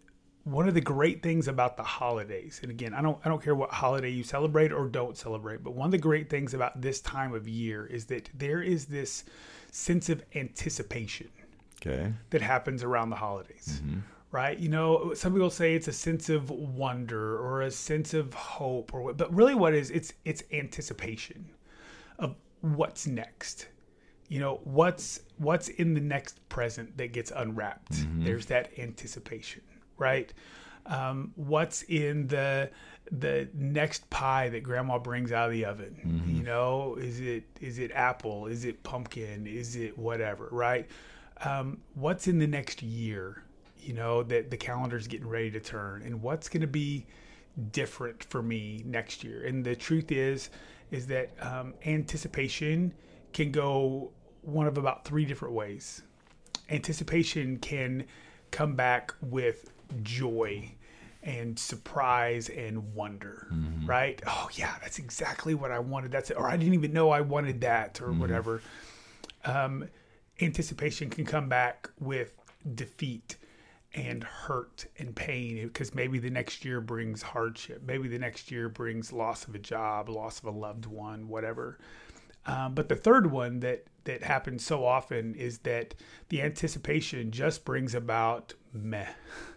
[0.44, 3.54] one of the great things about the holidays, and again, I don't I don't care
[3.54, 7.00] what holiday you celebrate or don't celebrate, but one of the great things about this
[7.00, 9.24] time of year is that there is this
[9.70, 11.28] sense of anticipation
[11.84, 12.12] Okay.
[12.30, 13.80] that happens around the holidays.
[13.82, 13.98] Mm-hmm.
[14.30, 14.58] Right?
[14.58, 18.92] You know, some people say it's a sense of wonder or a sense of hope
[18.92, 21.50] or what, but really what is it is it's it's anticipation
[22.18, 23.68] of what's next.
[24.28, 27.92] You know, what's what's in the next present that gets unwrapped.
[27.92, 28.24] Mm-hmm.
[28.24, 29.62] There's that anticipation,
[29.98, 30.32] right?
[30.86, 32.70] Um, what's in the
[33.10, 35.96] the next pie that grandma brings out of the oven?
[36.36, 38.46] You know, is it is it apple?
[38.46, 39.46] Is it pumpkin?
[39.46, 40.48] Is it whatever?
[40.50, 40.88] Right?
[41.42, 43.42] Um, what's in the next year?
[43.78, 47.06] You know that the calendar's getting ready to turn, and what's going to be
[47.72, 49.44] different for me next year?
[49.46, 50.50] And the truth is,
[50.90, 52.92] is that um, anticipation
[53.32, 54.10] can go
[54.42, 56.02] one of about three different ways.
[56.70, 58.04] Anticipation can
[58.50, 59.70] come back with
[60.02, 60.70] joy
[61.22, 63.48] and surprise and wonder,
[63.86, 64.20] right?
[64.26, 66.10] Oh yeah, that's exactly what I wanted.
[66.12, 66.36] That's it.
[66.36, 68.60] Or I didn't even know I wanted that or whatever.
[69.44, 69.88] Um,
[70.40, 72.34] anticipation can come back with
[72.74, 73.36] defeat
[73.94, 77.82] and hurt and pain because maybe the next year brings hardship.
[77.86, 81.78] Maybe the next year brings loss of a job, loss of a loved one, whatever.
[82.46, 85.94] Um, but the third one that that happens so often is that
[86.28, 89.06] the anticipation just brings about meh.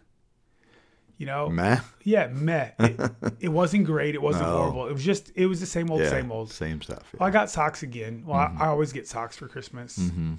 [1.18, 1.80] You know, Meh.
[2.04, 2.70] yeah, meh.
[2.80, 4.14] It, it wasn't great.
[4.14, 4.58] It wasn't No.
[4.58, 4.88] horrible.
[4.88, 6.52] It was just, it was the same old, Yeah, same old.
[6.52, 7.04] Same stuff.
[7.12, 7.18] yeah.
[7.20, 8.24] Well, I got socks again.
[8.26, 8.62] Well, I, mm-hmm.
[8.62, 9.98] I always get socks for Christmas.
[9.98, 10.36] Mm-hmm.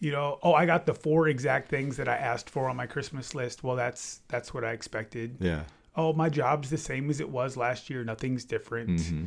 [0.00, 2.86] You know, oh, I got the four exact things that I asked for on my
[2.86, 3.64] Christmas list.
[3.64, 5.36] Well, that's that's what I expected.
[5.40, 5.62] yeah.
[5.96, 8.04] Oh, my job's the same as it was last year.
[8.04, 8.90] Nothing's different.
[9.00, 9.26] Mm-hmm.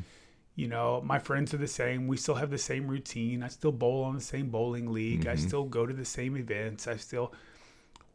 [0.56, 2.08] You know, my friends are the same.
[2.08, 3.42] We still have the same routine.
[3.44, 5.28] I still bowl on the same bowling league.
[5.28, 6.88] I still go to the same events.
[6.88, 7.34] I still.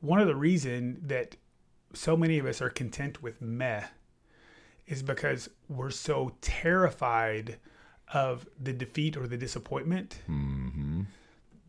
[0.00, 1.36] One of the reason that
[1.92, 3.84] so many of us are content with meh
[4.86, 7.58] is because we're so terrified
[8.12, 11.02] of the defeat or the disappointment mm-hmm.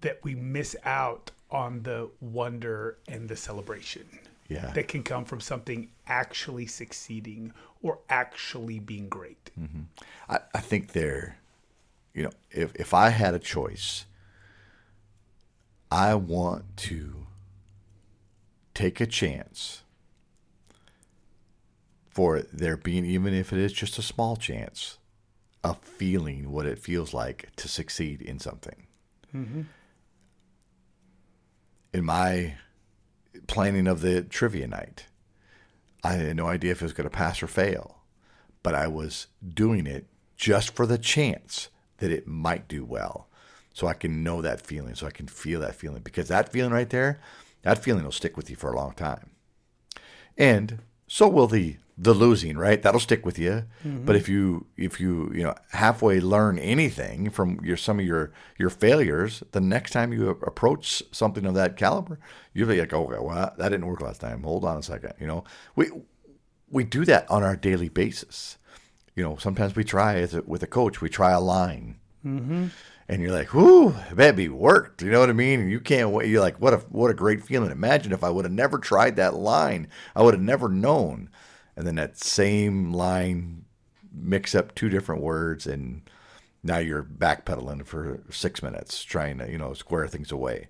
[0.01, 4.05] that we miss out on the wonder and the celebration
[4.49, 4.71] Yeah.
[4.73, 9.49] that can come from something actually succeeding or actually being great.
[9.59, 9.81] Mm-hmm.
[10.29, 11.37] I, I think there,
[12.13, 14.05] you know, if, if I had a choice,
[15.89, 17.27] I want to
[18.73, 19.83] take a chance
[22.17, 24.97] for there being, even if it is just a small chance,
[25.63, 28.87] of feeling what it feels like to succeed in something.
[29.35, 29.61] Mm-hmm.
[31.93, 32.55] In my
[33.45, 35.05] planning of the trivia night,
[36.03, 37.99] I had no idea if it was going to pass or fail,
[38.63, 43.27] but I was doing it just for the chance that it might do well.
[43.75, 46.01] So I can know that feeling, so I can feel that feeling.
[46.01, 47.19] Because that feeling right there,
[47.61, 49.29] that feeling will stick with you for a long time.
[50.35, 52.81] And so will the the losing, right?
[52.81, 53.63] That'll stick with you.
[53.83, 54.05] Mm-hmm.
[54.05, 58.31] But if you if you you know halfway learn anything from your some of your
[58.57, 62.19] your failures, the next time you approach something of that caliber,
[62.53, 64.43] you'll be like, oh well, that didn't work last time.
[64.43, 65.13] Hold on a second.
[65.19, 65.43] You know,
[65.75, 65.89] we
[66.69, 68.57] we do that on our daily basis.
[69.15, 72.67] You know, sometimes we try as a, with a coach, we try a line, mm-hmm.
[73.09, 75.61] and you're like, "Whoo, baby, worked." You know what I mean?
[75.61, 76.29] And you can't wait.
[76.29, 79.15] You're like, "What a what a great feeling!" Imagine if I would have never tried
[79.15, 81.31] that line, I would have never known.
[81.77, 83.63] And then that same line
[84.11, 86.01] mix up two different words, and
[86.63, 90.67] now you're backpedaling for six minutes trying to you know square things away.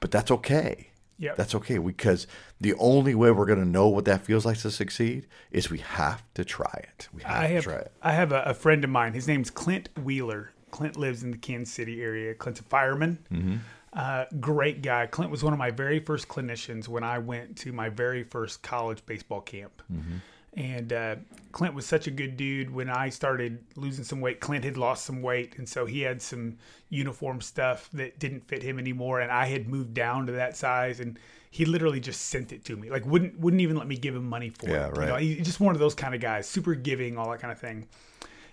[0.00, 0.88] But that's okay.
[1.18, 2.26] yeah That's okay because
[2.60, 5.78] the only way we're going to know what that feels like to succeed is we
[5.78, 7.08] have to try it.
[7.12, 7.92] We have I to have try it.
[8.02, 9.12] I have a, a friend of mine.
[9.12, 10.50] His name's Clint Wheeler.
[10.70, 12.34] Clint lives in the Kansas City area.
[12.34, 13.18] Clint's a fireman.
[13.32, 13.56] Mm-hmm.
[13.92, 15.06] Uh, great guy.
[15.06, 18.62] Clint was one of my very first clinicians when I went to my very first
[18.62, 19.82] college baseball camp.
[19.92, 20.16] Mm-hmm.
[20.54, 21.16] And uh,
[21.52, 22.70] Clint was such a good dude.
[22.70, 26.20] When I started losing some weight, Clint had lost some weight, and so he had
[26.20, 26.56] some
[26.88, 29.20] uniform stuff that didn't fit him anymore.
[29.20, 31.18] And I had moved down to that size, and
[31.50, 32.90] he literally just sent it to me.
[32.90, 34.94] Like wouldn't wouldn't even let me give him money for Yeah, it.
[34.94, 35.08] You right.
[35.08, 37.58] know, he's just one of those kind of guys, super giving, all that kind of
[37.60, 37.86] thing.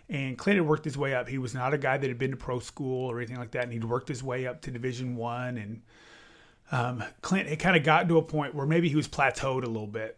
[0.08, 1.28] And Clint had worked his way up.
[1.28, 3.64] He was not a guy that had been to pro school or anything like that,
[3.64, 5.58] and he'd worked his way up to Division One.
[5.58, 5.82] And
[6.72, 9.68] um, Clint had kind of gotten to a point where maybe he was plateaued a
[9.68, 10.18] little bit.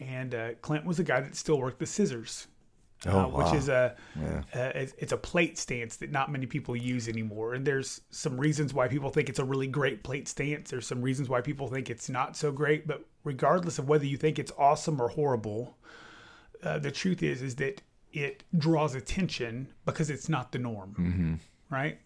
[0.00, 2.48] And uh, Clint was a guy that still worked the scissors,
[3.06, 3.54] Oh, uh, which wow.
[3.54, 3.96] is a
[4.54, 7.54] uh, it's, it's a plate stance that not many people use anymore.
[7.54, 10.70] And there's some reasons why people think it's a really great plate stance.
[10.70, 12.86] There's some reasons why people think it's not so great.
[12.86, 15.76] But regardless of whether you think it's awesome or horrible,
[16.62, 17.82] uh, the truth is is that
[18.12, 21.98] it draws attention because it's not the norm, right?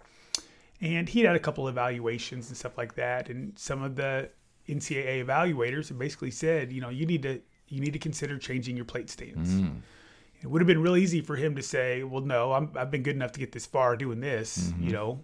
[0.80, 4.30] And he had a couple evaluations and stuff like that, and some of the
[4.68, 8.76] NCAA evaluators and basically said, you know, you need to you need to consider changing
[8.76, 9.48] your plate stance.
[9.48, 9.80] Mm.
[10.40, 13.02] It would have been real easy for him to say, well, no, I'm, I've been
[13.02, 14.84] good enough to get this far doing this, mm-hmm.
[14.84, 15.20] you know,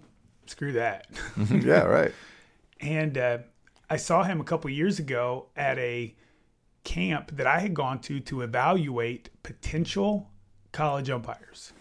[0.46, 1.10] screw that.
[1.36, 1.66] Mm-hmm.
[1.66, 2.12] yeah, right.
[2.80, 3.38] And uh,
[3.88, 6.14] I saw him a couple years ago at a
[6.82, 10.30] camp that I had gone to to evaluate potential
[10.72, 11.72] college umpires.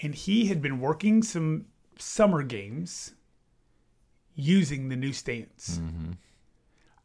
[0.00, 1.66] And he had been working some
[1.98, 3.14] summer games
[4.34, 5.78] using the new stance.
[5.78, 6.12] Mm-hmm.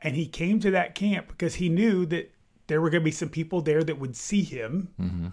[0.01, 2.33] And he came to that camp because he knew that
[2.67, 4.89] there were going to be some people there that would see him.
[4.99, 5.27] Mm-hmm.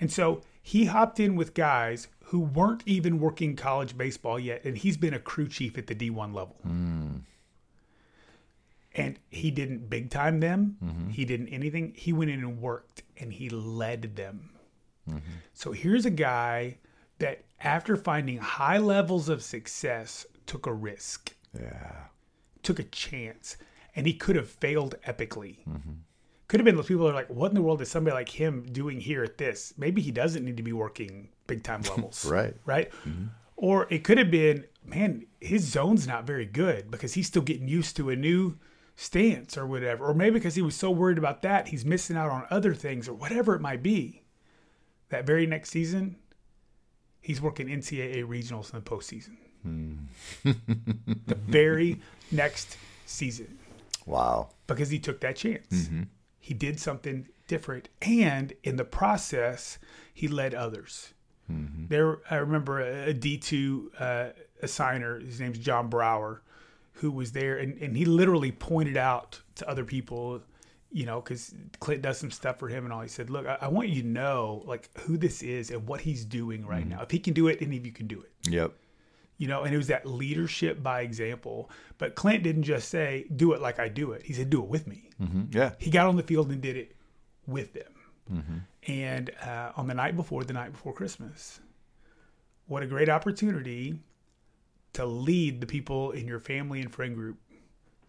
[0.00, 4.64] And so he hopped in with guys who weren't even working college baseball yet.
[4.64, 6.56] And he's been a crew chief at the D1 level.
[6.66, 7.20] Mm.
[8.94, 11.10] And he didn't big time them, mm-hmm.
[11.10, 11.92] he didn't anything.
[11.94, 14.50] He went in and worked and he led them.
[15.52, 16.78] So here's a guy
[17.20, 21.92] that, after finding high levels of success, took a risk Yeah.
[22.62, 23.56] took a chance
[23.94, 25.58] and he could have failed epically.
[25.68, 25.92] Mm-hmm.
[26.48, 28.28] Could have been those people that are like, what in the world is somebody like
[28.28, 29.74] him doing here at this?
[29.76, 32.24] Maybe he doesn't need to be working big time levels.
[32.24, 32.54] Right.
[32.64, 32.90] Right.
[33.06, 33.26] Mm-hmm.
[33.56, 37.68] Or it could have been, man, his zone's not very good because he's still getting
[37.68, 38.58] used to a new
[38.96, 40.06] stance or whatever.
[40.06, 43.08] Or maybe because he was so worried about that, he's missing out on other things
[43.08, 44.22] or whatever it might be.
[45.08, 46.16] That very next season,
[47.20, 49.36] he's working NCAA regionals in the postseason.
[50.44, 52.00] The very
[52.30, 53.58] next season
[54.06, 54.50] Wow.
[54.66, 55.88] because he took that chance.
[56.40, 59.78] He did something different, and in the process,
[60.14, 61.12] he led others.
[61.48, 64.30] There, I remember a D two uh,
[64.64, 65.24] assigner.
[65.24, 66.42] His name's John Brower,
[66.94, 70.42] who was there, and, and he literally pointed out to other people,
[70.90, 73.00] you know, because Clint does some stuff for him and all.
[73.02, 76.00] He said, "Look, I, I want you to know like who this is and what
[76.00, 77.02] he's doing right now.
[77.02, 78.72] If he can do it, any of you can do it." Yep.
[79.38, 81.70] You know, and it was that leadership by example.
[81.98, 84.22] But Clint didn't just say, do it like I do it.
[84.22, 85.10] He said, do it with me.
[85.20, 85.56] Mm-hmm.
[85.56, 85.72] Yeah.
[85.78, 86.96] He got on the field and did it
[87.46, 87.92] with them.
[88.32, 88.92] Mm-hmm.
[88.92, 91.60] And uh, on the night before, the night before Christmas,
[92.66, 93.98] what a great opportunity
[94.94, 97.36] to lead the people in your family and friend group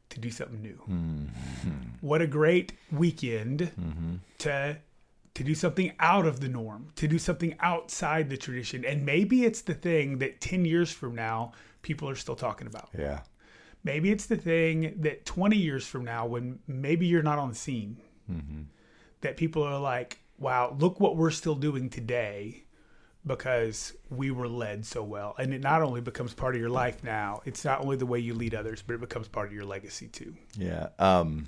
[0.09, 0.81] to do something new.
[0.89, 1.71] Mm-hmm.
[2.01, 3.71] What a great weekend
[4.39, 4.77] to
[5.37, 8.83] to do something out of the norm, to do something outside the tradition.
[8.83, 11.51] And maybe it's the thing that 10 years from now
[11.83, 12.89] people are still talking about.
[12.97, 13.19] Yeah.
[13.83, 17.55] Maybe it's the thing that 20 years from now, when maybe you're not on the
[17.55, 17.97] scene,
[19.21, 22.63] that people are like, wow, look what we're still doing today
[23.23, 25.35] because we were led so well.
[25.37, 28.17] And it not only becomes part of your life now, it's not only the way
[28.17, 30.35] you lead others, but it becomes part of your legacy too.
[30.57, 30.87] Yeah.
[30.97, 31.45] Um,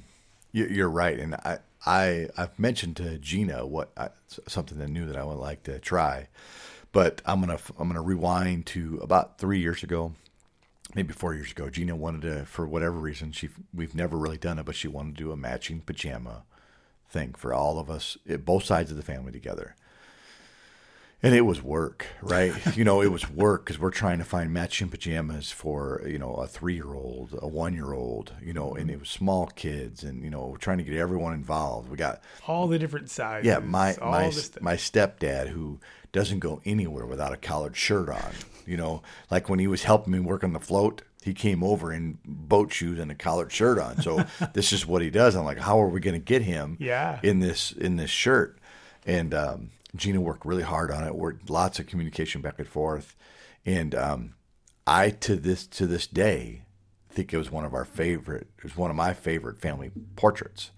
[0.52, 4.10] you, you're right, and I, I, I've mentioned to Gina what I,
[4.48, 6.28] something that new that I would like to try,
[6.92, 10.14] but I'm gonna, I'm gonna rewind to about three years ago,
[10.96, 11.70] maybe four years ago.
[11.70, 15.16] Gina wanted to, for whatever reason, she, we've never really done it, but she wanted
[15.18, 16.44] to do a matching pajama
[17.10, 19.76] thing for all of us, it, both sides of the family together.
[21.22, 22.54] And it was work, right?
[22.78, 26.36] you know, it was work because we're trying to find matching pajamas for, you know,
[26.36, 30.04] a three year old, a one year old, you know, and it was small kids
[30.04, 31.90] and, you know, we're trying to get everyone involved.
[31.90, 33.46] We got, All the different sizes.
[33.46, 35.80] yeah, my, my, my stepdad who
[36.14, 38.32] doesn't go anywhere without a collared shirt on,
[38.66, 41.92] you know, like when he was helping me work on the float, he came over
[41.92, 44.02] in boat shoes and a collared shirt on.
[44.02, 45.36] So this is what he does.
[45.36, 47.20] I'm like, how are we going to get him Yeah.
[47.24, 48.58] in this, in this shirt?
[49.06, 51.16] And, um, Gina worked really hard on it.
[51.16, 53.16] Worked lots of communication back and forth,
[53.66, 54.34] and um,
[54.86, 56.64] I to this to this day
[57.12, 58.48] think it was one of our favorite.
[58.58, 60.72] It was one of my favorite family portraits,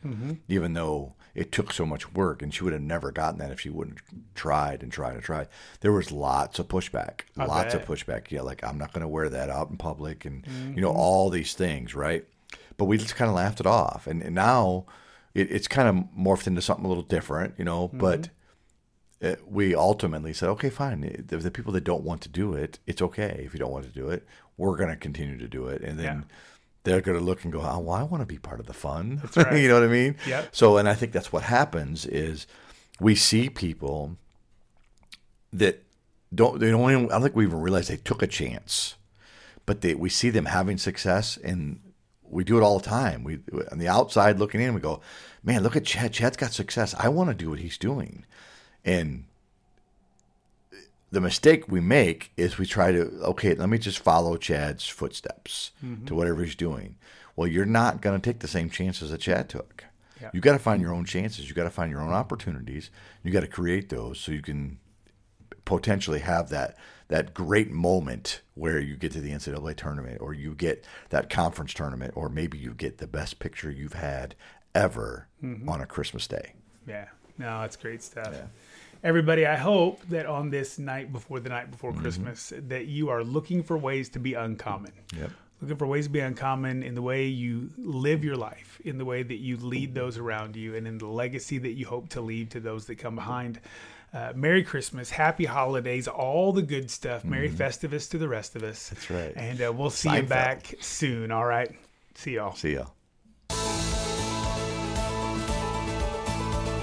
[0.48, 3.60] even though it took so much work, and she would have never gotten that if
[3.60, 4.00] she wouldn't
[4.34, 5.48] tried and tried and tried.
[5.82, 7.82] There was lots of pushback, I lots bet.
[7.84, 8.32] of pushback.
[8.32, 10.46] Yeah, like I'm not going to wear that out in public, and
[10.76, 12.26] you know all these things, right?
[12.78, 14.86] But we just kind of laughed it off, and, and now
[15.34, 17.90] it, it's kind of morphed into something a little different, you know.
[17.94, 18.30] But uh,
[19.24, 21.02] Uh, we ultimately said, okay, fine.
[21.28, 23.86] The, the people that don't want to do it, it's okay if you don't want
[23.86, 24.26] to do it.
[24.58, 26.22] We're going to continue to do it, and then Yeah.
[26.84, 28.74] they're going to look and go, "Oh, well, I want to be part of the
[28.74, 29.58] fun." Right.
[29.62, 30.16] you know what I mean?
[30.28, 30.50] Yep.
[30.56, 32.48] So, and I think that's what happens is
[33.00, 34.18] we see people
[35.54, 35.84] that
[36.34, 38.96] don't they don't even, I don't think we even realize they took a chance,
[39.66, 41.80] but they we see them having success and.
[42.34, 43.26] We do it all the time.
[43.26, 43.40] We
[43.74, 45.02] on the outside looking in, we go,
[45.44, 46.14] "Man, look at Chad.
[46.14, 46.96] Chad's got success.
[46.98, 48.24] I want to do what he's doing."
[48.84, 49.26] And
[51.12, 55.72] the mistake we make is we try to okay let me just follow chad's footsteps
[55.84, 56.06] mm-hmm.
[56.06, 56.96] to whatever he's doing.
[57.36, 59.86] Well you're not going to take the same chances that chad took.
[60.22, 60.30] Yeah.
[60.34, 61.50] you got to find your own chances.
[61.50, 62.92] You got to find your own opportunities.
[63.24, 64.78] You got to create those so you can
[65.66, 66.78] potentially have that
[67.08, 71.74] that great moment where you get to the ncaa tournament or you get that conference
[71.74, 74.34] tournament or maybe you get the best picture you've had
[74.74, 75.68] ever mm-hmm.
[75.68, 76.54] on a christmas day.
[76.88, 77.08] Yeah.
[77.38, 78.34] No, it's great stuff.
[79.04, 83.24] Everybody, I hope that on this night before the night before Christmas, that you are
[83.24, 84.92] looking for ways to be uncommon.
[85.18, 85.32] Yep.
[85.62, 89.06] Looking for ways to be uncommon in the way you live your life, in the
[89.06, 92.22] way that you lead those around you, and in the legacy that you hope to
[92.22, 93.60] leave to those that come behind.
[94.14, 97.24] Uh, Merry Christmas, Happy Holidays, all the good stuff.
[97.24, 98.90] Merry Festivus to the rest of us.
[98.90, 99.34] That's right.
[99.36, 101.32] And uh, we'll see you back soon.
[101.32, 101.72] All right.
[102.16, 102.54] See y'all.
[102.54, 102.86] see ya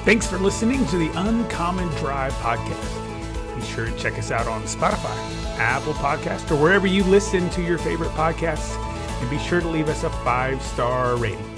[0.04, 3.56] Thanks for listening to the Uncommon Drive podcast.
[3.56, 5.14] Be sure to check us out on Spotify,
[5.58, 8.76] Apple Podcast, or wherever you listen to your favorite podcasts.
[9.20, 11.57] And be sure to leave us a five star rating.